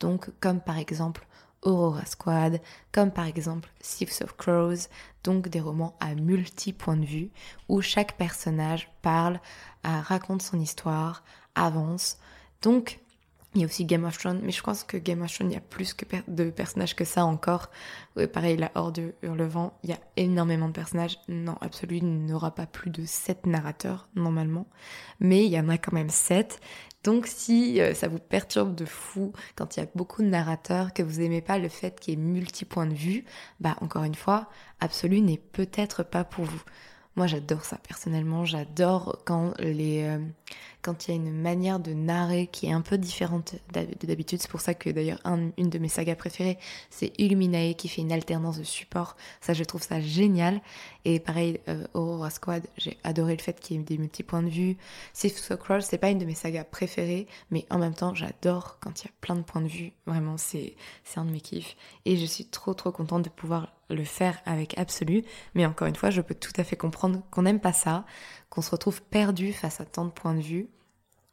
Donc 0.00 0.28
comme 0.40 0.60
par 0.60 0.76
exemple 0.76 1.26
Aurora 1.64 2.04
Squad, 2.04 2.60
comme 2.92 3.10
par 3.10 3.26
exemple 3.26 3.68
Thieves 3.80 4.22
of 4.22 4.36
Crows, 4.36 4.88
donc 5.24 5.48
des 5.48 5.60
romans 5.60 5.96
à 6.00 6.14
multi-points 6.14 6.96
de 6.96 7.06
vue, 7.06 7.30
où 7.68 7.80
chaque 7.80 8.16
personnage 8.16 8.90
parle, 9.02 9.40
euh, 9.86 10.00
raconte 10.00 10.42
son 10.42 10.60
histoire, 10.60 11.24
avance. 11.54 12.18
Donc, 12.62 13.00
il 13.54 13.60
y 13.60 13.64
a 13.64 13.66
aussi 13.66 13.84
Game 13.84 14.04
of 14.04 14.18
Thrones, 14.18 14.40
mais 14.42 14.52
je 14.52 14.62
pense 14.62 14.84
que 14.84 14.96
Game 14.96 15.22
of 15.22 15.32
Thrones, 15.32 15.50
il 15.50 15.54
y 15.54 15.58
a 15.58 15.60
plus 15.60 15.94
que 15.94 16.04
de 16.28 16.50
personnages 16.50 16.96
que 16.96 17.04
ça 17.04 17.24
encore. 17.24 17.70
Ouais, 18.16 18.26
pareil, 18.26 18.56
la 18.56 18.70
Horde 18.74 19.12
Hurlevent, 19.22 19.72
il 19.82 19.90
y 19.90 19.92
a 19.92 19.98
énormément 20.16 20.68
de 20.68 20.72
personnages. 20.72 21.18
Non, 21.28 21.56
absolument, 21.60 22.02
il 22.02 22.26
n'aura 22.26 22.54
pas 22.54 22.66
plus 22.66 22.90
de 22.90 23.04
7 23.04 23.46
narrateurs, 23.46 24.08
normalement. 24.16 24.66
Mais 25.20 25.44
il 25.46 25.52
y 25.52 25.58
en 25.58 25.68
a 25.68 25.78
quand 25.78 25.92
même 25.92 26.10
7. 26.10 26.60
Donc 27.04 27.26
si 27.26 27.80
euh, 27.80 27.92
ça 27.94 28.08
vous 28.08 28.18
perturbe 28.18 28.74
de 28.74 28.86
fou 28.86 29.32
quand 29.56 29.76
il 29.76 29.80
y 29.80 29.82
a 29.82 29.88
beaucoup 29.94 30.22
de 30.22 30.28
narrateurs, 30.28 30.94
que 30.94 31.02
vous 31.02 31.20
aimez 31.20 31.42
pas 31.42 31.58
le 31.58 31.68
fait 31.68 32.00
qu'il 32.00 32.14
y 32.14 32.16
ait 32.16 32.20
multi-points 32.20 32.86
de 32.86 32.94
vue, 32.94 33.24
bah 33.60 33.76
encore 33.82 34.04
une 34.04 34.14
fois, 34.14 34.48
Absolu 34.80 35.20
n'est 35.20 35.38
peut-être 35.38 36.02
pas 36.02 36.24
pour 36.24 36.46
vous. 36.46 36.62
Moi 37.14 37.26
j'adore 37.26 37.64
ça 37.64 37.76
personnellement, 37.76 38.46
j'adore 38.46 39.22
quand 39.26 39.52
les, 39.60 40.02
euh, 40.04 40.18
quand 40.84 41.08
il 41.08 41.10
y 41.10 41.14
a 41.14 41.16
une 41.16 41.32
manière 41.32 41.80
de 41.80 41.94
narrer 41.94 42.46
qui 42.46 42.66
est 42.66 42.72
un 42.72 42.82
peu 42.82 42.98
différente 42.98 43.54
d'habitude. 43.72 44.40
C'est 44.40 44.50
pour 44.50 44.60
ça 44.60 44.74
que 44.74 44.90
d'ailleurs 44.90 45.18
une 45.24 45.70
de 45.70 45.78
mes 45.78 45.88
sagas 45.88 46.14
préférées, 46.14 46.58
c'est 46.90 47.12
Illuminae 47.18 47.74
qui 47.74 47.88
fait 47.88 48.02
une 48.02 48.12
alternance 48.12 48.58
de 48.58 48.64
support. 48.64 49.16
Ça, 49.40 49.54
je 49.54 49.64
trouve 49.64 49.82
ça 49.82 50.00
génial. 50.00 50.60
Et 51.06 51.20
pareil, 51.20 51.58
euh, 51.68 51.86
Aurora 51.94 52.28
Squad, 52.28 52.66
j'ai 52.76 52.98
adoré 53.02 53.34
le 53.34 53.42
fait 53.42 53.58
qu'il 53.58 53.76
y 53.76 53.80
ait 53.80 53.82
des 53.82 53.96
multi-points 53.96 54.42
de 54.42 54.50
vue. 54.50 54.76
Sif 55.14 55.36
So 55.38 55.56
Crawl, 55.56 55.82
c'est 55.82 55.98
pas 55.98 56.10
une 56.10 56.18
de 56.18 56.26
mes 56.26 56.34
sagas 56.34 56.64
préférées, 56.64 57.26
mais 57.50 57.64
en 57.70 57.78
même 57.78 57.94
temps, 57.94 58.14
j'adore 58.14 58.78
quand 58.80 59.02
il 59.02 59.06
y 59.06 59.08
a 59.08 59.12
plein 59.22 59.36
de 59.36 59.42
points 59.42 59.62
de 59.62 59.68
vue. 59.68 59.92
Vraiment, 60.06 60.36
c'est 60.36 60.76
un 61.16 61.24
de 61.24 61.30
mes 61.30 61.40
kiffs. 61.40 61.76
Et 62.04 62.16
je 62.16 62.26
suis 62.26 62.44
trop 62.44 62.74
trop 62.74 62.92
contente 62.92 63.22
de 63.22 63.30
pouvoir 63.30 63.72
le 63.90 64.04
faire 64.04 64.40
avec 64.44 64.76
Absolu. 64.78 65.24
Mais 65.54 65.66
encore 65.66 65.88
une 65.88 65.96
fois, 65.96 66.10
je 66.10 66.20
peux 66.20 66.34
tout 66.34 66.52
à 66.56 66.64
fait 66.64 66.76
comprendre 66.76 67.22
qu'on 67.30 67.42
n'aime 67.42 67.60
pas 67.60 67.72
ça, 67.72 68.04
qu'on 68.54 68.62
se 68.62 68.70
retrouve 68.70 69.02
perdu 69.02 69.52
face 69.52 69.80
à 69.80 69.84
tant 69.84 70.04
de 70.04 70.10
points 70.10 70.34
de 70.34 70.40
vue. 70.40 70.68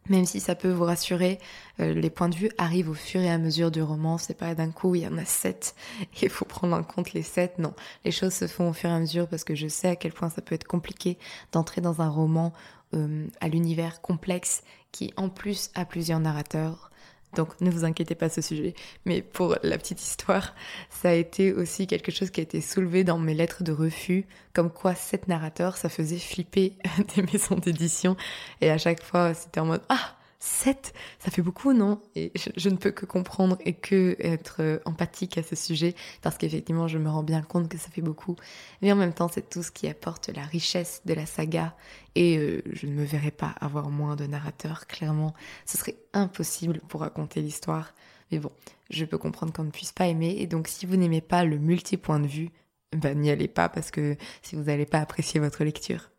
Même 0.10 0.26
si 0.26 0.40
ça 0.40 0.56
peut 0.56 0.72
vous 0.72 0.86
rassurer, 0.86 1.38
euh, 1.80 1.94
les 1.94 2.10
points 2.10 2.30
de 2.30 2.36
vue 2.36 2.50
arrivent 2.58 2.90
au 2.90 2.96
fur 2.96 3.22
et 3.22 3.30
à 3.30 3.38
mesure 3.38 3.70
du 3.70 3.84
roman. 3.84 4.18
C'est 4.18 4.34
pas 4.34 4.56
d'un 4.56 4.72
coup, 4.72 4.96
il 4.96 5.04
y 5.04 5.08
en 5.08 5.18
a 5.18 5.26
sept 5.26 5.76
et 6.02 6.06
il 6.24 6.30
faut 6.30 6.46
prendre 6.46 6.76
en 6.76 6.84
compte 6.84 7.14
les 7.14 7.22
sept. 7.22 7.60
Non, 7.60 7.74
les 8.04 8.12
choses 8.12 8.34
se 8.34 8.48
font 8.48 8.70
au 8.70 8.74
fur 8.74 8.90
et 8.90 8.94
à 8.94 9.00
mesure 9.00 9.28
parce 9.28 9.44
que 9.44 9.54
je 9.54 9.68
sais 9.68 9.90
à 9.90 9.96
quel 9.96 10.12
point 10.12 10.30
ça 10.30 10.42
peut 10.42 10.56
être 10.56 10.68
compliqué 10.68 11.20
d'entrer 11.52 11.82
dans 11.82 12.02
un 12.02 12.10
roman 12.10 12.52
euh, 12.96 13.28
à 13.40 13.48
l'univers 13.48 14.02
complexe 14.02 14.64
qui 14.92 15.14
en 15.16 15.30
plus 15.30 15.70
a 15.76 15.86
plusieurs 15.86 16.20
narrateurs, 16.20 16.91
donc 17.36 17.60
ne 17.62 17.70
vous 17.70 17.86
inquiétez 17.86 18.16
pas 18.16 18.28
à 18.28 18.30
ce 18.30 18.42
sujet. 18.42 18.74
Mais 19.06 19.22
pour 19.22 19.56
la 19.64 19.78
petite 19.78 20.02
histoire, 20.02 20.54
ça 20.90 21.10
a 21.10 21.14
été 21.14 21.54
aussi 21.54 21.88
quelque 21.88 22.12
chose 22.12 22.30
qui 22.30 22.40
a 22.40 22.44
été 22.44 22.62
soulevé 22.62 23.04
dans 23.04 23.18
mes 23.18 23.34
lettres 23.34 23.64
de 23.64 23.72
refus, 23.72 24.26
comme 24.54 24.70
quoi 24.70 24.96
cette 24.96 25.28
narrateur, 25.28 25.78
ça 25.78 25.90
faisait 25.90 26.20
flipper 26.20 26.74
des 27.16 27.24
maisons 27.24 27.56
d'édition. 27.56 28.16
Et 28.62 28.70
à 28.70 28.78
chaque 28.78 29.04
fois, 29.04 29.34
c'était 29.34 29.60
en 29.60 29.66
mode 29.66 29.82
Ah 29.90 30.16
7, 30.44 30.94
ça 31.20 31.30
fait 31.30 31.44
beaucoup, 31.44 31.72
non? 31.72 32.02
Et 32.16 32.32
je, 32.36 32.70
ne 32.70 32.76
peux 32.76 32.90
que 32.90 33.06
comprendre 33.06 33.58
et 33.64 33.74
que 33.74 34.16
être 34.20 34.58
euh, 34.60 34.80
empathique 34.86 35.38
à 35.38 35.44
ce 35.44 35.56
sujet, 35.56 35.94
parce 36.24 36.40
qu'effectivement, 36.40 36.88
je 36.88 36.98
me 36.98 37.10
rends 37.10 37.22
bien 37.22 37.44
compte 37.44 37.70
que 37.70 37.78
ça 37.78 37.90
fait 37.92 38.02
beaucoup. 38.02 38.36
Mais 38.82 38.92
en 38.92 38.96
même 38.96 39.14
temps, 39.14 39.30
c'est 39.32 39.48
tout 39.48 39.62
ce 39.62 39.70
qui 39.70 39.88
apporte 39.88 40.30
la 40.30 40.42
richesse 40.42 41.04
de 41.06 41.14
la 41.14 41.28
saga, 41.28 41.76
et 42.16 42.40
euh, 42.40 42.64
je 42.74 42.88
ne 42.88 42.94
me 42.94 43.04
verrais 43.04 43.30
pas 43.30 43.54
avoir 43.62 43.92
moins 43.92 44.16
de 44.16 44.26
narrateurs, 44.26 44.88
clairement. 44.88 45.36
Ce 45.68 45.78
serait 45.78 45.98
impossible 46.14 46.82
pour 46.90 47.02
raconter 47.02 47.42
l'histoire. 47.42 47.94
Mais 48.32 48.40
bon, 48.40 48.52
je 48.90 49.06
peux 49.06 49.20
comprendre 49.20 49.54
qu'on 49.54 49.66
ne 49.66 49.70
puisse 49.70 49.92
pas 49.92 50.08
aimer, 50.08 50.38
et 50.40 50.48
donc 50.48 50.68
si 50.68 50.88
vous 50.88 50.96
n'aimez 50.96 51.22
pas 51.22 51.44
le 51.44 51.60
multi-point 51.60 52.20
de 52.20 52.28
vue, 52.28 52.50
ben 52.94 53.16
n'y 53.20 53.30
allez 53.30 53.48
pas, 53.48 53.70
parce 53.70 53.92
que 53.92 54.18
si 54.42 54.56
vous 54.56 54.64
n'allez 54.64 54.88
pas 54.88 55.00
apprécier 55.00 55.40
votre 55.40 55.64
lecture. 55.64 56.10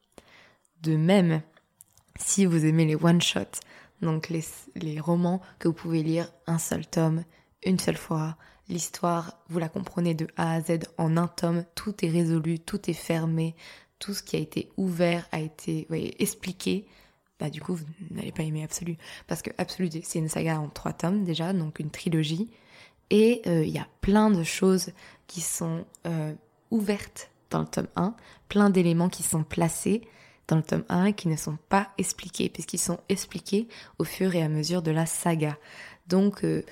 De 0.81 0.97
même, 0.97 1.43
si 2.21 2.47
vous 2.47 2.64
aimez 2.64 2.85
les 2.85 2.95
one-shots, 2.95 3.61
donc 4.02 4.28
les, 4.28 5.00
romans 5.00 5.40
que 5.59 5.68
vous 5.68 5.75
pouvez 5.75 6.02
lire 6.02 6.30
un 6.47 6.59
seul 6.59 6.87
tome, 6.87 7.25
une 7.64 7.78
seule 7.78 7.97
fois. 7.97 8.37
L'histoire, 8.68 9.38
vous 9.49 9.59
la 9.59 9.68
comprenez 9.68 10.14
de 10.14 10.26
A 10.37 10.54
à 10.54 10.61
Z 10.61 10.80
en 10.99 11.16
un 11.16 11.28
tome. 11.28 11.64
Tout 11.75 12.04
est 12.04 12.11
résolu, 12.11 12.59
tout 12.59 12.90
est 12.90 12.94
fermé. 12.94 13.54
Tout 13.99 14.14
ce 14.14 14.23
qui 14.23 14.37
a 14.37 14.38
été 14.38 14.71
ouvert 14.76 15.26
a 15.30 15.40
été 15.40 15.87
expliqué. 16.18 16.87
Bah, 17.38 17.50
du 17.50 17.61
coup, 17.61 17.75
vous 17.75 17.85
n'allez 18.11 18.32
pas 18.32 18.42
aimer 18.42 18.64
Absolu. 18.64 18.97
Parce 19.26 19.42
que 19.42 19.50
Absolu, 19.59 19.88
c'est 20.02 20.18
une 20.18 20.28
saga 20.28 20.61
en 20.61 20.68
trois 20.68 20.92
tomes 20.92 21.25
déjà, 21.25 21.52
donc 21.52 21.78
une 21.78 21.90
trilogie. 21.90 22.50
Et 23.11 23.42
euh, 23.47 23.64
il 23.64 23.71
y 23.71 23.78
a 23.78 23.88
plein 24.00 24.30
de 24.30 24.42
choses 24.42 24.90
qui 25.26 25.40
sont 25.40 25.85
euh, 26.06 26.32
ouvertes 26.71 27.30
dans 27.50 27.61
le 27.61 27.66
tome 27.66 27.88
1, 27.97 28.14
plein 28.49 28.71
d'éléments 28.71 29.09
qui 29.09 29.23
sont 29.23 29.44
placés 29.44 30.02
dans 30.49 30.57
le 30.57 30.63
tome 30.63 30.85
1 30.89 31.13
qui 31.13 31.29
ne 31.29 31.37
sont 31.37 31.59
pas 31.69 31.89
expliqués, 31.99 32.49
puisqu'ils 32.49 32.79
sont 32.79 32.99
expliqués 33.09 33.69
au 33.99 34.05
fur 34.05 34.35
et 34.35 34.43
à 34.43 34.49
mesure 34.49 34.83
de 34.83 34.91
la 34.91 35.07
saga. 35.07 35.57
Donc, 36.09 36.45
euh, 36.45 36.65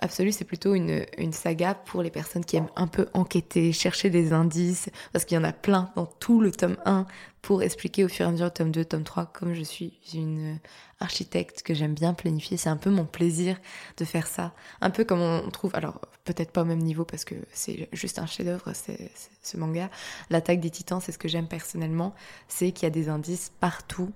Absolu, 0.00 0.32
c'est 0.32 0.44
plutôt 0.44 0.74
une, 0.74 1.06
saga 1.32 1.74
pour 1.74 2.02
les 2.02 2.10
personnes 2.10 2.44
qui 2.44 2.56
aiment 2.56 2.68
un 2.76 2.86
peu 2.86 3.08
enquêter, 3.14 3.72
chercher 3.72 4.10
des 4.10 4.32
indices, 4.32 4.90
parce 5.12 5.24
qu'il 5.24 5.36
y 5.36 5.38
en 5.38 5.44
a 5.44 5.52
plein 5.52 5.90
dans 5.96 6.06
tout 6.06 6.40
le 6.40 6.50
tome 6.50 6.76
1 6.84 7.06
pour 7.40 7.62
expliquer 7.62 8.04
au 8.04 8.08
fur 8.08 8.26
et 8.26 8.28
à 8.28 8.32
mesure 8.32 8.52
tome 8.52 8.72
2, 8.72 8.84
tome 8.84 9.04
3, 9.04 9.26
comme 9.26 9.54
je 9.54 9.62
suis 9.62 9.98
une 10.12 10.58
architecte 11.00 11.62
que 11.62 11.74
j'aime 11.74 11.94
bien 11.94 12.12
planifier, 12.14 12.56
c'est 12.56 12.68
un 12.68 12.76
peu 12.76 12.90
mon 12.90 13.04
plaisir 13.04 13.58
de 13.96 14.04
faire 14.04 14.26
ça. 14.26 14.52
Un 14.80 14.90
peu 14.90 15.04
comme 15.04 15.20
on 15.20 15.50
trouve, 15.50 15.74
alors 15.74 16.00
peut-être 16.26 16.50
pas 16.50 16.62
au 16.62 16.66
même 16.66 16.82
niveau 16.82 17.04
parce 17.04 17.24
que 17.24 17.34
c'est 17.52 17.88
juste 17.92 18.18
un 18.18 18.26
chef-d'œuvre, 18.26 18.72
ce 19.42 19.56
manga. 19.56 19.88
L'attaque 20.28 20.60
des 20.60 20.70
titans, 20.70 21.00
c'est 21.00 21.12
ce 21.12 21.18
que 21.18 21.28
j'aime 21.28 21.48
personnellement, 21.48 22.14
c'est 22.48 22.72
qu'il 22.72 22.84
y 22.84 22.86
a 22.86 22.90
des 22.90 23.08
indices 23.08 23.52
partout 23.60 24.12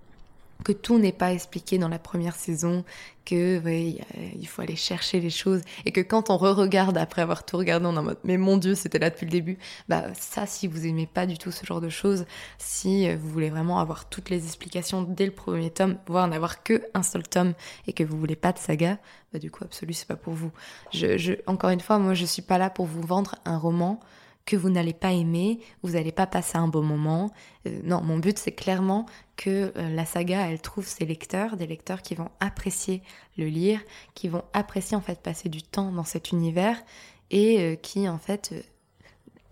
que 0.64 0.72
tout 0.72 0.98
n'est 0.98 1.12
pas 1.12 1.32
expliqué 1.32 1.78
dans 1.78 1.88
la 1.88 1.98
première 1.98 2.36
saison, 2.36 2.84
que 3.24 3.62
il 3.66 4.48
faut 4.48 4.62
aller 4.62 4.76
chercher 4.76 5.20
les 5.20 5.30
choses 5.30 5.62
et 5.84 5.92
que 5.92 6.00
quand 6.00 6.30
on 6.30 6.36
re-regarde 6.36 6.96
après 6.98 7.22
avoir 7.22 7.44
tout 7.44 7.56
regardé, 7.58 7.86
on 7.86 7.94
est 7.94 7.98
en 7.98 8.02
mode 8.02 8.18
mais 8.24 8.36
mon 8.36 8.56
dieu 8.56 8.74
c'était 8.74 8.98
là 8.98 9.10
depuis 9.10 9.26
le 9.26 9.30
début. 9.30 9.58
Bah 9.88 10.04
ça 10.14 10.46
si 10.46 10.66
vous 10.66 10.86
aimez 10.86 11.06
pas 11.06 11.26
du 11.26 11.38
tout 11.38 11.50
ce 11.50 11.64
genre 11.64 11.80
de 11.80 11.88
choses, 11.88 12.24
si 12.58 13.08
euh, 13.08 13.16
vous 13.16 13.28
voulez 13.28 13.50
vraiment 13.50 13.78
avoir 13.78 14.08
toutes 14.08 14.30
les 14.30 14.44
explications 14.44 15.02
dès 15.02 15.26
le 15.26 15.32
premier 15.32 15.70
tome, 15.70 15.96
voire 16.06 16.26
n'avoir 16.28 16.62
que 16.62 16.82
un 16.94 17.02
seul 17.02 17.22
tome 17.22 17.54
et 17.86 17.92
que 17.92 18.04
vous 18.04 18.18
voulez 18.18 18.36
pas 18.36 18.52
de 18.52 18.58
saga, 18.58 18.98
bah 19.32 19.38
du 19.38 19.50
coup 19.50 19.64
absolu 19.64 19.92
c'est 19.92 20.08
pas 20.08 20.16
pour 20.16 20.34
vous. 20.34 20.50
Je, 20.92 21.36
encore 21.46 21.70
une 21.70 21.80
fois 21.80 21.98
moi 21.98 22.14
je 22.14 22.24
suis 22.24 22.42
pas 22.42 22.58
là 22.58 22.70
pour 22.70 22.86
vous 22.86 23.02
vendre 23.02 23.36
un 23.44 23.58
roman 23.58 24.00
que 24.46 24.56
vous 24.56 24.70
n'allez 24.70 24.92
pas 24.92 25.12
aimer, 25.12 25.60
vous 25.82 25.90
n'allez 25.90 26.12
pas 26.12 26.26
passer 26.26 26.58
un 26.58 26.68
bon 26.68 26.82
moment. 26.82 27.30
Euh, 27.66 27.80
non, 27.84 28.00
mon 28.02 28.18
but 28.18 28.38
c'est 28.38 28.52
clairement 28.52 29.06
que 29.36 29.72
euh, 29.76 29.94
la 29.94 30.04
saga 30.04 30.50
elle 30.50 30.60
trouve 30.60 30.86
ses 30.86 31.06
lecteurs, 31.06 31.56
des 31.56 31.66
lecteurs 31.66 32.02
qui 32.02 32.14
vont 32.14 32.30
apprécier 32.40 33.02
le 33.38 33.46
lire, 33.46 33.80
qui 34.14 34.28
vont 34.28 34.44
apprécier 34.52 34.96
en 34.96 35.00
fait 35.00 35.20
passer 35.20 35.48
du 35.48 35.62
temps 35.62 35.92
dans 35.92 36.04
cet 36.04 36.32
univers 36.32 36.82
et 37.30 37.60
euh, 37.60 37.76
qui 37.76 38.08
en 38.08 38.18
fait 38.18 38.52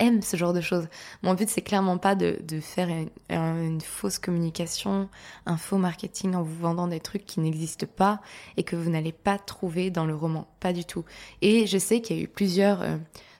aiment 0.01 0.23
ce 0.23 0.37
genre 0.37 0.53
de 0.53 0.61
choses. 0.61 0.89
Mon 1.23 1.35
but 1.35 1.49
c'est 1.49 1.63
clairement 1.63 1.99
pas 1.99 2.15
de, 2.15 2.37
faire 2.61 2.89
une, 3.31 3.81
fausse 3.81 4.19
communication, 4.19 5.09
un 5.47 5.57
faux 5.57 5.79
marketing 5.79 6.35
en 6.35 6.43
vous 6.43 6.57
vendant 6.57 6.89
des 6.89 7.01
trucs 7.01 7.25
qui 7.25 7.41
n'existent 7.41 7.87
pas 7.97 8.21
et 8.57 8.63
que 8.63 8.77
vous 8.77 8.91
n'allez 8.91 9.13
pas 9.13 9.39
trouver 9.39 9.91
dans 9.91 10.07
le 10.07 10.15
roman, 10.15 10.49
pas 10.61 10.73
du 10.73 10.85
tout. 10.85 11.05
Et 11.43 11.67
je 11.67 11.79
sais 11.79 12.01
qu'il 12.01 12.17
y 12.17 12.21
a 12.21 12.23
eu 12.23 12.29
plusieurs 12.29 12.83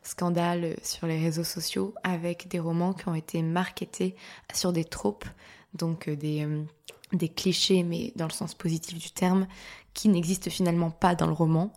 scandale 0.09 0.77
sur 0.83 1.07
les 1.07 1.19
réseaux 1.19 1.45
sociaux 1.45 1.95
avec 2.03 2.49
des 2.49 2.59
romans 2.59 2.93
qui 2.93 3.09
ont 3.09 3.15
été 3.15 3.43
marketés 3.43 4.17
sur 4.53 4.73
des 4.73 4.85
tropes, 4.85 5.27
donc 5.75 6.09
euh, 6.09 6.17
des, 6.17 6.45
euh, 6.45 6.65
des 7.13 7.29
clichés, 7.29 7.83
mais 7.83 8.13
dans 8.17 8.27
le 8.27 8.33
sens 8.33 8.55
positif 8.55 8.99
du 8.99 9.11
terme, 9.11 9.47
qui 9.95 10.09
n'existent 10.09 10.51
finalement 10.51 10.91
pas 10.91 11.15
dans 11.15 11.27
le 11.27 11.33
roman, 11.33 11.73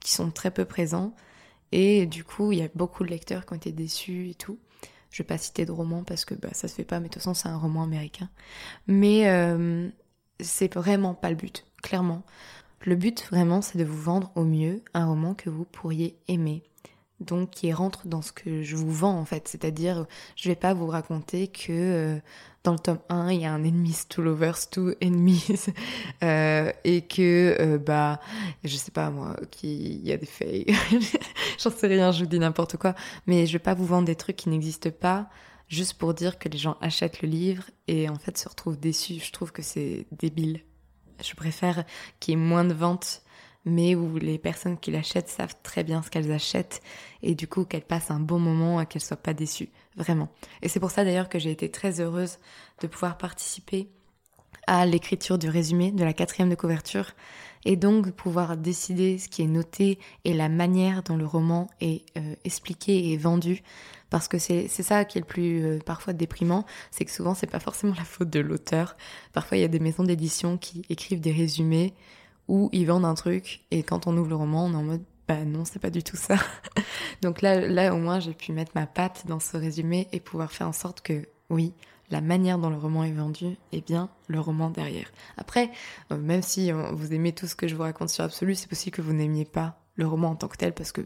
qui 0.00 0.12
sont 0.12 0.30
très 0.30 0.50
peu 0.50 0.64
présents. 0.64 1.14
Et 1.72 2.06
du 2.06 2.24
coup, 2.24 2.52
il 2.52 2.58
y 2.58 2.62
a 2.62 2.68
beaucoup 2.74 3.04
de 3.04 3.08
lecteurs 3.08 3.46
qui 3.46 3.52
ont 3.52 3.56
été 3.56 3.72
déçus 3.72 4.30
et 4.30 4.34
tout. 4.34 4.58
Je 5.10 5.22
vais 5.22 5.26
pas 5.26 5.38
citer 5.38 5.66
de 5.66 5.72
romans 5.72 6.04
parce 6.04 6.24
que 6.24 6.34
bah, 6.34 6.48
ça 6.52 6.68
se 6.68 6.74
fait 6.74 6.84
pas, 6.84 7.00
mais 7.00 7.08
de 7.08 7.14
toute 7.14 7.22
façon, 7.22 7.34
c'est 7.34 7.48
un 7.48 7.58
roman 7.58 7.82
américain. 7.82 8.30
Mais 8.86 9.28
euh, 9.28 9.88
c'est 10.40 10.72
vraiment 10.74 11.14
pas 11.14 11.30
le 11.30 11.36
but, 11.36 11.66
clairement. 11.82 12.22
Le 12.84 12.96
but, 12.96 13.26
vraiment, 13.30 13.62
c'est 13.62 13.78
de 13.78 13.84
vous 13.84 14.00
vendre 14.00 14.32
au 14.34 14.44
mieux 14.44 14.82
un 14.94 15.06
roman 15.06 15.34
que 15.34 15.50
vous 15.50 15.64
pourriez 15.64 16.16
aimer 16.28 16.62
donc 17.22 17.50
qui 17.50 17.72
rentre 17.72 18.06
dans 18.06 18.22
ce 18.22 18.32
que 18.32 18.62
je 18.62 18.76
vous 18.76 18.90
vends 18.90 19.18
en 19.18 19.24
fait. 19.24 19.48
C'est-à-dire, 19.48 20.06
je 20.36 20.48
vais 20.48 20.56
pas 20.56 20.74
vous 20.74 20.86
raconter 20.86 21.48
que 21.48 21.70
euh, 21.70 22.18
dans 22.64 22.72
le 22.72 22.78
tome 22.78 23.00
1, 23.08 23.32
il 23.32 23.40
y 23.40 23.44
a 23.44 23.52
un 23.52 23.64
ennemi 23.64 23.96
to 24.08 24.22
lovers, 24.22 24.68
to 24.70 24.92
enemies, 25.02 25.66
euh, 26.22 26.72
et 26.84 27.02
que, 27.02 27.56
euh, 27.60 27.78
bah, 27.78 28.20
je 28.62 28.76
sais 28.76 28.92
pas 28.92 29.10
moi, 29.10 29.36
qu'il 29.50 30.06
y 30.06 30.12
a 30.12 30.16
des 30.16 30.26
faits. 30.26 30.68
J'en 31.58 31.70
sais 31.70 31.86
rien, 31.88 32.12
je 32.12 32.20
vous 32.20 32.30
dis 32.30 32.38
n'importe 32.38 32.76
quoi. 32.76 32.94
Mais 33.26 33.46
je 33.46 33.52
vais 33.54 33.58
pas 33.58 33.74
vous 33.74 33.86
vendre 33.86 34.06
des 34.06 34.16
trucs 34.16 34.36
qui 34.36 34.48
n'existent 34.48 34.90
pas 34.90 35.28
juste 35.68 35.94
pour 35.94 36.14
dire 36.14 36.38
que 36.38 36.48
les 36.48 36.58
gens 36.58 36.76
achètent 36.80 37.22
le 37.22 37.28
livre 37.28 37.64
et 37.88 38.08
en 38.08 38.16
fait 38.16 38.36
se 38.36 38.48
retrouvent 38.48 38.78
déçus. 38.78 39.20
Je 39.24 39.32
trouve 39.32 39.52
que 39.52 39.62
c'est 39.62 40.06
débile. 40.12 40.60
Je 41.22 41.34
préfère 41.34 41.84
qu'il 42.20 42.32
y 42.32 42.34
ait 42.34 42.40
moins 42.40 42.64
de 42.64 42.74
ventes 42.74 43.22
mais 43.64 43.94
où 43.94 44.16
les 44.18 44.38
personnes 44.38 44.78
qui 44.78 44.90
l'achètent 44.90 45.28
savent 45.28 45.56
très 45.62 45.84
bien 45.84 46.02
ce 46.02 46.10
qu'elles 46.10 46.32
achètent 46.32 46.82
et 47.22 47.34
du 47.34 47.46
coup 47.46 47.64
qu'elles 47.64 47.82
passent 47.82 48.10
un 48.10 48.20
bon 48.20 48.38
moment 48.38 48.80
et 48.80 48.86
qu'elles 48.86 49.02
soient 49.02 49.16
pas 49.16 49.34
déçues, 49.34 49.70
vraiment. 49.96 50.28
Et 50.62 50.68
c'est 50.68 50.80
pour 50.80 50.90
ça 50.90 51.04
d'ailleurs 51.04 51.28
que 51.28 51.38
j'ai 51.38 51.50
été 51.50 51.70
très 51.70 52.00
heureuse 52.00 52.38
de 52.80 52.86
pouvoir 52.86 53.18
participer 53.18 53.88
à 54.66 54.86
l'écriture 54.86 55.38
du 55.38 55.48
résumé 55.48 55.90
de 55.92 56.04
la 56.04 56.12
quatrième 56.12 56.48
de 56.48 56.54
couverture 56.54 57.12
et 57.64 57.76
donc 57.76 58.10
pouvoir 58.10 58.56
décider 58.56 59.18
ce 59.18 59.28
qui 59.28 59.42
est 59.42 59.48
noté 59.48 59.98
et 60.24 60.34
la 60.34 60.48
manière 60.48 61.02
dont 61.02 61.16
le 61.16 61.26
roman 61.26 61.68
est 61.80 62.04
euh, 62.16 62.34
expliqué 62.44 63.12
et 63.12 63.16
vendu 63.16 63.62
parce 64.12 64.28
que 64.28 64.38
c'est 64.38 64.68
ça 64.68 65.06
qui 65.06 65.16
est 65.16 65.22
le 65.22 65.26
plus 65.26 65.64
euh, 65.64 65.78
parfois 65.78 66.12
déprimant, 66.12 66.66
c'est 66.90 67.06
que 67.06 67.10
souvent 67.10 67.34
c'est 67.34 67.46
pas 67.46 67.60
forcément 67.60 67.94
la 67.96 68.04
faute 68.04 68.28
de 68.28 68.40
l'auteur. 68.40 68.94
Parfois 69.32 69.56
il 69.56 69.62
y 69.62 69.64
a 69.64 69.68
des 69.68 69.80
maisons 69.80 70.04
d'édition 70.04 70.58
qui 70.58 70.84
écrivent 70.90 71.22
des 71.22 71.32
résumés 71.32 71.94
où 72.52 72.68
ils 72.72 72.86
vendent 72.86 73.06
un 73.06 73.14
truc 73.14 73.62
et 73.70 73.82
quand 73.82 74.06
on 74.06 74.14
ouvre 74.14 74.28
le 74.28 74.36
roman, 74.36 74.66
on 74.66 74.72
est 74.74 74.76
en 74.76 74.82
mode 74.82 75.02
bah 75.26 75.46
non, 75.46 75.64
c'est 75.64 75.78
pas 75.78 75.88
du 75.88 76.02
tout 76.02 76.18
ça. 76.18 76.36
Donc 77.22 77.40
là, 77.40 77.94
au 77.94 77.96
moins, 77.96 78.20
j'ai 78.20 78.34
pu 78.34 78.52
mettre 78.52 78.72
ma 78.74 78.86
patte 78.86 79.24
dans 79.26 79.40
ce 79.40 79.56
résumé 79.56 80.06
et 80.12 80.20
pouvoir 80.20 80.52
faire 80.52 80.68
en 80.68 80.72
sorte 80.72 81.00
que 81.00 81.26
oui, 81.48 81.72
la 82.10 82.20
manière 82.20 82.58
dont 82.58 82.68
le 82.68 82.76
roman 82.76 83.04
est 83.04 83.12
vendu 83.12 83.56
et 83.72 83.80
bien 83.80 84.10
le 84.26 84.38
roman 84.38 84.68
derrière. 84.68 85.10
Après, 85.38 85.70
euh, 86.10 86.18
même 86.18 86.42
si 86.42 86.70
vous 86.72 87.14
aimez 87.14 87.32
tout 87.32 87.46
ce 87.46 87.56
que 87.56 87.66
je 87.66 87.74
vous 87.74 87.84
raconte 87.84 88.10
sur 88.10 88.24
Absolu, 88.24 88.54
c'est 88.54 88.68
possible 88.68 88.94
que 88.94 89.00
vous 89.00 89.14
n'aimiez 89.14 89.46
pas 89.46 89.80
le 89.94 90.06
roman 90.06 90.30
en 90.30 90.36
tant 90.36 90.48
que 90.48 90.58
tel 90.58 90.74
parce 90.74 90.92
que 90.92 91.00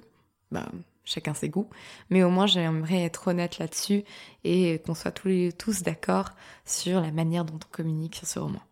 bah, 0.50 0.66
chacun 1.04 1.34
ses 1.34 1.48
goûts. 1.48 1.68
Mais 2.10 2.24
au 2.24 2.30
moins, 2.30 2.46
j'aimerais 2.46 3.04
être 3.04 3.28
honnête 3.28 3.60
là-dessus 3.60 4.02
et 4.42 4.82
qu'on 4.84 4.94
soit 4.94 5.12
tous 5.56 5.82
d'accord 5.82 6.30
sur 6.64 7.00
la 7.00 7.12
manière 7.12 7.44
dont 7.44 7.60
on 7.64 7.70
communique 7.70 8.16
sur 8.16 8.26
ce 8.26 8.40
roman. 8.40 8.62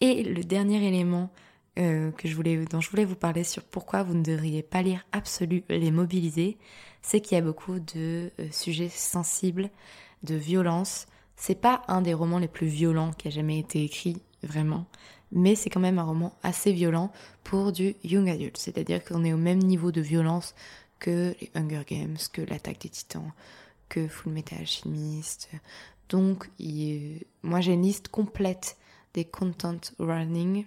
Et 0.00 0.24
le 0.24 0.42
dernier 0.42 0.84
élément 0.84 1.30
euh, 1.78 2.10
que 2.12 2.26
je 2.26 2.34
voulais, 2.34 2.64
dont 2.64 2.80
je 2.80 2.90
voulais 2.90 3.04
vous 3.04 3.14
parler 3.14 3.44
sur 3.44 3.62
pourquoi 3.62 4.02
vous 4.02 4.14
ne 4.14 4.22
devriez 4.22 4.62
pas 4.62 4.82
lire 4.82 5.04
Absolu 5.12 5.62
les 5.68 5.90
mobiliser, 5.90 6.58
c'est 7.02 7.20
qu'il 7.20 7.36
y 7.36 7.40
a 7.40 7.44
beaucoup 7.44 7.78
de 7.78 8.32
euh, 8.40 8.48
sujets 8.50 8.88
sensibles, 8.88 9.70
de 10.24 10.34
violence. 10.34 11.06
C'est 11.36 11.60
pas 11.60 11.82
un 11.86 12.02
des 12.02 12.14
romans 12.14 12.40
les 12.40 12.48
plus 12.48 12.66
violents 12.66 13.12
qui 13.12 13.28
a 13.28 13.30
jamais 13.30 13.60
été 13.60 13.84
écrit, 13.84 14.20
vraiment, 14.42 14.86
mais 15.30 15.54
c'est 15.54 15.70
quand 15.70 15.78
même 15.78 16.00
un 16.00 16.04
roman 16.04 16.34
assez 16.42 16.72
violent 16.72 17.12
pour 17.44 17.70
du 17.70 17.94
young 18.02 18.28
adult, 18.28 18.56
c'est-à-dire 18.56 19.04
qu'on 19.04 19.24
est 19.24 19.32
au 19.32 19.38
même 19.38 19.60
niveau 19.60 19.92
de 19.92 20.00
violence 20.00 20.56
que 20.98 21.36
les 21.40 21.50
Hunger 21.54 21.82
Games, 21.86 22.16
que 22.32 22.42
l'attaque 22.42 22.80
des 22.80 22.88
titans, 22.88 23.32
que 23.88 24.08
Full 24.08 24.32
Metal 24.32 24.58
Alchemist. 24.58 25.48
Donc, 26.08 26.50
moi 27.42 27.60
j'ai 27.60 27.74
une 27.74 27.82
liste 27.82 28.08
complète 28.08 28.76
des 29.14 29.24
content 29.24 29.78
warnings 30.00 30.64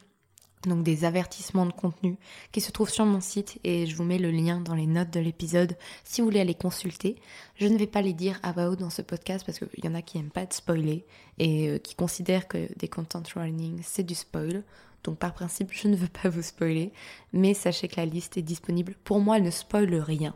donc 0.67 0.83
des 0.83 1.05
avertissements 1.05 1.65
de 1.65 1.71
contenu 1.71 2.17
qui 2.51 2.61
se 2.61 2.71
trouvent 2.71 2.89
sur 2.89 3.05
mon 3.05 3.21
site 3.21 3.59
et 3.63 3.87
je 3.87 3.95
vous 3.95 4.03
mets 4.03 4.17
le 4.17 4.31
lien 4.31 4.59
dans 4.59 4.75
les 4.75 4.85
notes 4.85 5.11
de 5.11 5.19
l'épisode 5.19 5.75
si 6.03 6.21
vous 6.21 6.27
voulez 6.27 6.39
aller 6.39 6.53
consulter. 6.53 7.15
Je 7.55 7.67
ne 7.67 7.77
vais 7.77 7.87
pas 7.87 8.01
les 8.01 8.13
dire 8.13 8.39
à 8.43 8.51
dans 8.51 8.89
ce 8.89 9.01
podcast 9.01 9.45
parce 9.45 9.59
qu'il 9.59 9.83
y 9.83 9.87
en 9.87 9.95
a 9.95 10.01
qui 10.01 10.17
n'aiment 10.17 10.29
pas 10.29 10.41
être 10.41 10.53
spoilés 10.53 11.05
et 11.39 11.69
euh, 11.69 11.77
qui 11.79 11.95
considèrent 11.95 12.47
que 12.47 12.67
des 12.77 12.87
content 12.87 13.23
warnings 13.35 13.81
c'est 13.83 14.03
du 14.03 14.15
spoil. 14.15 14.63
Donc 15.03 15.17
par 15.17 15.33
principe 15.33 15.69
je 15.71 15.87
ne 15.87 15.95
veux 15.95 16.07
pas 16.07 16.29
vous 16.29 16.43
spoiler 16.43 16.91
mais 17.33 17.53
sachez 17.53 17.87
que 17.87 17.95
la 17.97 18.05
liste 18.05 18.37
est 18.37 18.43
disponible. 18.43 18.95
Pour 19.03 19.19
moi 19.19 19.37
elle 19.37 19.43
ne 19.43 19.51
spoile 19.51 19.95
rien 19.95 20.35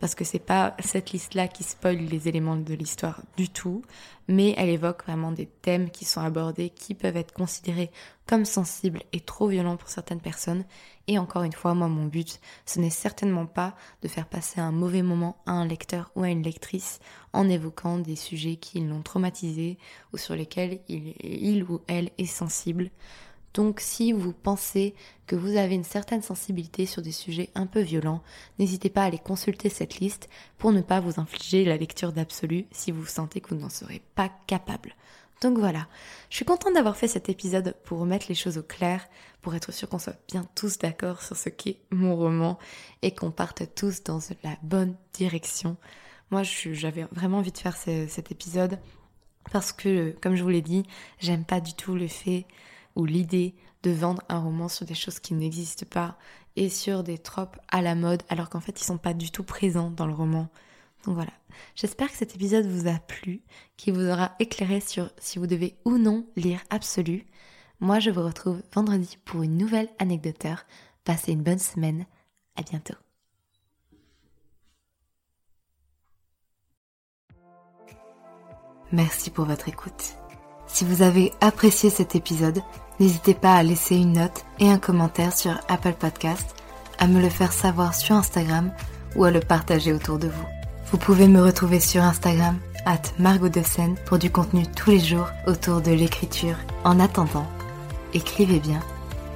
parce 0.00 0.14
que 0.14 0.24
c'est 0.24 0.38
pas 0.38 0.74
cette 0.80 1.12
liste-là 1.12 1.46
qui 1.46 1.62
spoil 1.62 1.96
les 1.96 2.26
éléments 2.26 2.56
de 2.56 2.74
l'histoire 2.74 3.22
du 3.36 3.50
tout, 3.50 3.82
mais 4.28 4.54
elle 4.56 4.70
évoque 4.70 5.04
vraiment 5.04 5.30
des 5.30 5.46
thèmes 5.46 5.90
qui 5.90 6.04
sont 6.04 6.22
abordés 6.22 6.70
qui 6.70 6.94
peuvent 6.94 7.16
être 7.16 7.32
considérés 7.32 7.90
comme 8.26 8.44
sensibles 8.44 9.02
et 9.12 9.20
trop 9.20 9.48
violents 9.48 9.76
pour 9.76 9.88
certaines 9.88 10.20
personnes. 10.20 10.64
Et 11.06 11.18
encore 11.18 11.42
une 11.42 11.52
fois, 11.52 11.74
moi, 11.74 11.88
mon 11.88 12.06
but, 12.06 12.40
ce 12.64 12.80
n'est 12.80 12.90
certainement 12.90 13.46
pas 13.46 13.74
de 14.02 14.08
faire 14.08 14.26
passer 14.26 14.60
un 14.60 14.72
mauvais 14.72 15.02
moment 15.02 15.36
à 15.46 15.52
un 15.52 15.66
lecteur 15.66 16.10
ou 16.14 16.22
à 16.22 16.28
une 16.28 16.42
lectrice 16.42 17.00
en 17.32 17.48
évoquant 17.48 17.98
des 17.98 18.16
sujets 18.16 18.56
qui 18.56 18.80
l'ont 18.80 19.02
traumatisé 19.02 19.78
ou 20.12 20.16
sur 20.16 20.34
lesquels 20.34 20.80
il, 20.88 21.14
il 21.22 21.64
ou 21.64 21.80
elle 21.88 22.10
est 22.18 22.26
sensible. 22.26 22.90
Donc 23.54 23.80
si 23.80 24.12
vous 24.12 24.32
pensez 24.32 24.94
que 25.26 25.36
vous 25.36 25.56
avez 25.56 25.74
une 25.74 25.84
certaine 25.84 26.22
sensibilité 26.22 26.86
sur 26.86 27.02
des 27.02 27.12
sujets 27.12 27.50
un 27.54 27.66
peu 27.66 27.80
violents, 27.80 28.22
n'hésitez 28.58 28.90
pas 28.90 29.02
à 29.02 29.06
aller 29.06 29.18
consulter 29.18 29.68
cette 29.68 29.98
liste 29.98 30.28
pour 30.58 30.72
ne 30.72 30.80
pas 30.80 31.00
vous 31.00 31.20
infliger 31.20 31.64
la 31.64 31.76
lecture 31.76 32.12
d'absolu 32.12 32.66
si 32.70 32.92
vous 32.92 33.06
sentez 33.06 33.40
que 33.40 33.54
vous 33.54 33.60
n'en 33.60 33.68
serez 33.68 34.02
pas 34.14 34.30
capable. 34.46 34.94
Donc 35.40 35.58
voilà, 35.58 35.88
je 36.28 36.36
suis 36.36 36.44
contente 36.44 36.74
d'avoir 36.74 36.96
fait 36.96 37.08
cet 37.08 37.30
épisode 37.30 37.74
pour 37.84 37.98
remettre 37.98 38.26
les 38.28 38.34
choses 38.34 38.58
au 38.58 38.62
clair, 38.62 39.08
pour 39.40 39.54
être 39.54 39.72
sûr 39.72 39.88
qu'on 39.88 39.98
soit 39.98 40.20
bien 40.28 40.46
tous 40.54 40.78
d'accord 40.78 41.22
sur 41.22 41.34
ce 41.34 41.48
qu'est 41.48 41.78
mon 41.90 42.14
roman 42.14 42.58
et 43.00 43.14
qu'on 43.14 43.30
parte 43.30 43.74
tous 43.74 44.04
dans 44.04 44.20
la 44.44 44.56
bonne 44.62 44.94
direction. 45.14 45.78
Moi, 46.30 46.42
j'avais 46.42 47.06
vraiment 47.10 47.38
envie 47.38 47.52
de 47.52 47.58
faire 47.58 47.76
cet 47.76 48.30
épisode 48.30 48.78
parce 49.50 49.72
que, 49.72 50.14
comme 50.20 50.36
je 50.36 50.42
vous 50.42 50.50
l'ai 50.50 50.60
dit, 50.60 50.84
j'aime 51.18 51.44
pas 51.44 51.60
du 51.60 51.72
tout 51.72 51.94
le 51.94 52.06
fait 52.06 52.46
ou 52.96 53.04
l'idée 53.04 53.54
de 53.82 53.90
vendre 53.90 54.22
un 54.28 54.38
roman 54.38 54.68
sur 54.68 54.86
des 54.86 54.94
choses 54.94 55.18
qui 55.20 55.34
n'existent 55.34 55.86
pas 55.88 56.18
et 56.56 56.68
sur 56.68 57.02
des 57.02 57.18
tropes 57.18 57.58
à 57.68 57.82
la 57.82 57.94
mode 57.94 58.22
alors 58.28 58.50
qu'en 58.50 58.60
fait 58.60 58.80
ils 58.80 58.84
sont 58.84 58.98
pas 58.98 59.14
du 59.14 59.30
tout 59.30 59.44
présents 59.44 59.90
dans 59.90 60.06
le 60.06 60.12
roman. 60.12 60.48
Donc 61.04 61.14
voilà, 61.14 61.32
j'espère 61.74 62.10
que 62.10 62.16
cet 62.16 62.34
épisode 62.34 62.66
vous 62.66 62.86
a 62.86 62.98
plu, 62.98 63.40
qui 63.76 63.90
vous 63.90 64.06
aura 64.06 64.32
éclairé 64.38 64.80
sur 64.80 65.10
si 65.18 65.38
vous 65.38 65.46
devez 65.46 65.76
ou 65.84 65.96
non 65.96 66.26
lire 66.36 66.60
Absolu. 66.68 67.26
Moi 67.80 68.00
je 68.00 68.10
vous 68.10 68.22
retrouve 68.22 68.62
vendredi 68.74 69.18
pour 69.24 69.42
une 69.42 69.56
nouvelle 69.56 69.88
anecdoteur. 69.98 70.64
Passez 71.04 71.32
une 71.32 71.42
bonne 71.42 71.58
semaine, 71.58 72.04
à 72.56 72.62
bientôt. 72.62 72.94
Merci 78.92 79.30
pour 79.30 79.44
votre 79.44 79.68
écoute. 79.68 80.19
Si 80.80 80.86
vous 80.86 81.02
avez 81.02 81.34
apprécié 81.42 81.90
cet 81.90 82.14
épisode, 82.14 82.62
n'hésitez 83.00 83.34
pas 83.34 83.52
à 83.52 83.62
laisser 83.62 83.96
une 83.96 84.14
note 84.14 84.46
et 84.60 84.70
un 84.70 84.78
commentaire 84.78 85.36
sur 85.36 85.60
Apple 85.68 85.92
Podcast, 85.92 86.54
à 86.98 87.06
me 87.06 87.20
le 87.20 87.28
faire 87.28 87.52
savoir 87.52 87.94
sur 87.94 88.16
Instagram 88.16 88.72
ou 89.14 89.24
à 89.24 89.30
le 89.30 89.40
partager 89.40 89.92
autour 89.92 90.18
de 90.18 90.28
vous. 90.28 90.46
Vous 90.90 90.96
pouvez 90.96 91.28
me 91.28 91.42
retrouver 91.42 91.80
sur 91.80 92.02
Instagram, 92.02 92.58
at 92.86 93.02
Margot 93.18 93.50
de 93.50 93.60
pour 94.06 94.16
du 94.16 94.30
contenu 94.30 94.62
tous 94.74 94.92
les 94.92 95.00
jours 95.00 95.28
autour 95.46 95.82
de 95.82 95.92
l'écriture. 95.92 96.56
En 96.84 96.98
attendant, 96.98 97.46
écrivez 98.14 98.58
bien, 98.58 98.80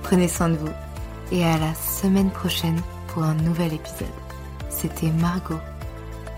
prenez 0.03 0.29
soin 0.29 0.49
de 0.49 0.57
vous 0.57 0.73
et 1.31 1.45
à 1.45 1.59
la 1.59 1.75
semaine 1.75 2.31
prochaine 2.31 2.81
pour 3.09 3.23
un 3.23 3.35
nouvel 3.35 3.75
épisode. 3.75 4.09
C'était 4.71 5.11
Margot 5.11 5.61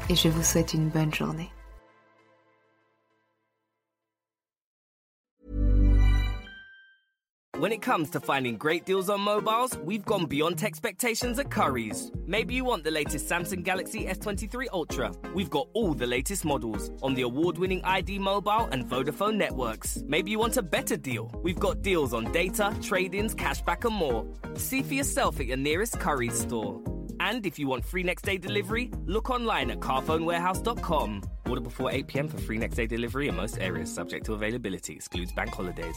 et 0.08 0.16
je 0.16 0.28
vous 0.28 0.42
souhaite 0.42 0.74
une 0.74 0.88
bonne 0.88 1.14
journée. 1.14 1.48
When 7.58 7.72
it 7.72 7.80
comes 7.80 8.10
to 8.10 8.20
finding 8.20 8.58
great 8.58 8.84
deals 8.84 9.08
on 9.08 9.22
mobiles, 9.22 9.78
we've 9.78 10.04
gone 10.04 10.26
beyond 10.26 10.62
expectations 10.62 11.38
at 11.38 11.50
Curry's. 11.50 12.12
Maybe 12.26 12.52
you 12.54 12.66
want 12.66 12.84
the 12.84 12.90
latest 12.90 13.30
Samsung 13.30 13.62
Galaxy 13.62 14.04
S23 14.04 14.66
Ultra. 14.74 15.14
We've 15.32 15.48
got 15.48 15.66
all 15.72 15.94
the 15.94 16.06
latest 16.06 16.44
models 16.44 16.90
on 17.00 17.14
the 17.14 17.22
award 17.22 17.56
winning 17.56 17.82
ID 17.82 18.18
Mobile 18.18 18.68
and 18.72 18.84
Vodafone 18.84 19.36
networks. 19.36 20.02
Maybe 20.06 20.30
you 20.32 20.38
want 20.38 20.58
a 20.58 20.62
better 20.62 20.98
deal. 20.98 21.30
We've 21.42 21.58
got 21.58 21.80
deals 21.80 22.12
on 22.12 22.30
data, 22.30 22.76
trade 22.82 23.14
ins, 23.14 23.34
cashback, 23.34 23.86
and 23.86 23.94
more. 23.94 24.26
See 24.56 24.82
for 24.82 24.92
yourself 24.92 25.40
at 25.40 25.46
your 25.46 25.56
nearest 25.56 25.98
Curry's 25.98 26.38
store. 26.38 26.82
And 27.20 27.46
if 27.46 27.58
you 27.58 27.68
want 27.68 27.86
free 27.86 28.02
next 28.02 28.26
day 28.26 28.36
delivery, 28.36 28.90
look 29.06 29.30
online 29.30 29.70
at 29.70 29.80
carphonewarehouse.com. 29.80 31.22
Order 31.48 31.62
before 31.62 31.90
8 31.90 32.06
pm 32.06 32.28
for 32.28 32.36
free 32.36 32.58
next 32.58 32.76
day 32.76 32.86
delivery 32.86 33.28
in 33.28 33.34
most 33.34 33.58
areas, 33.58 33.90
subject 33.90 34.26
to 34.26 34.34
availability, 34.34 34.92
excludes 34.92 35.32
bank 35.32 35.54
holidays. 35.54 35.96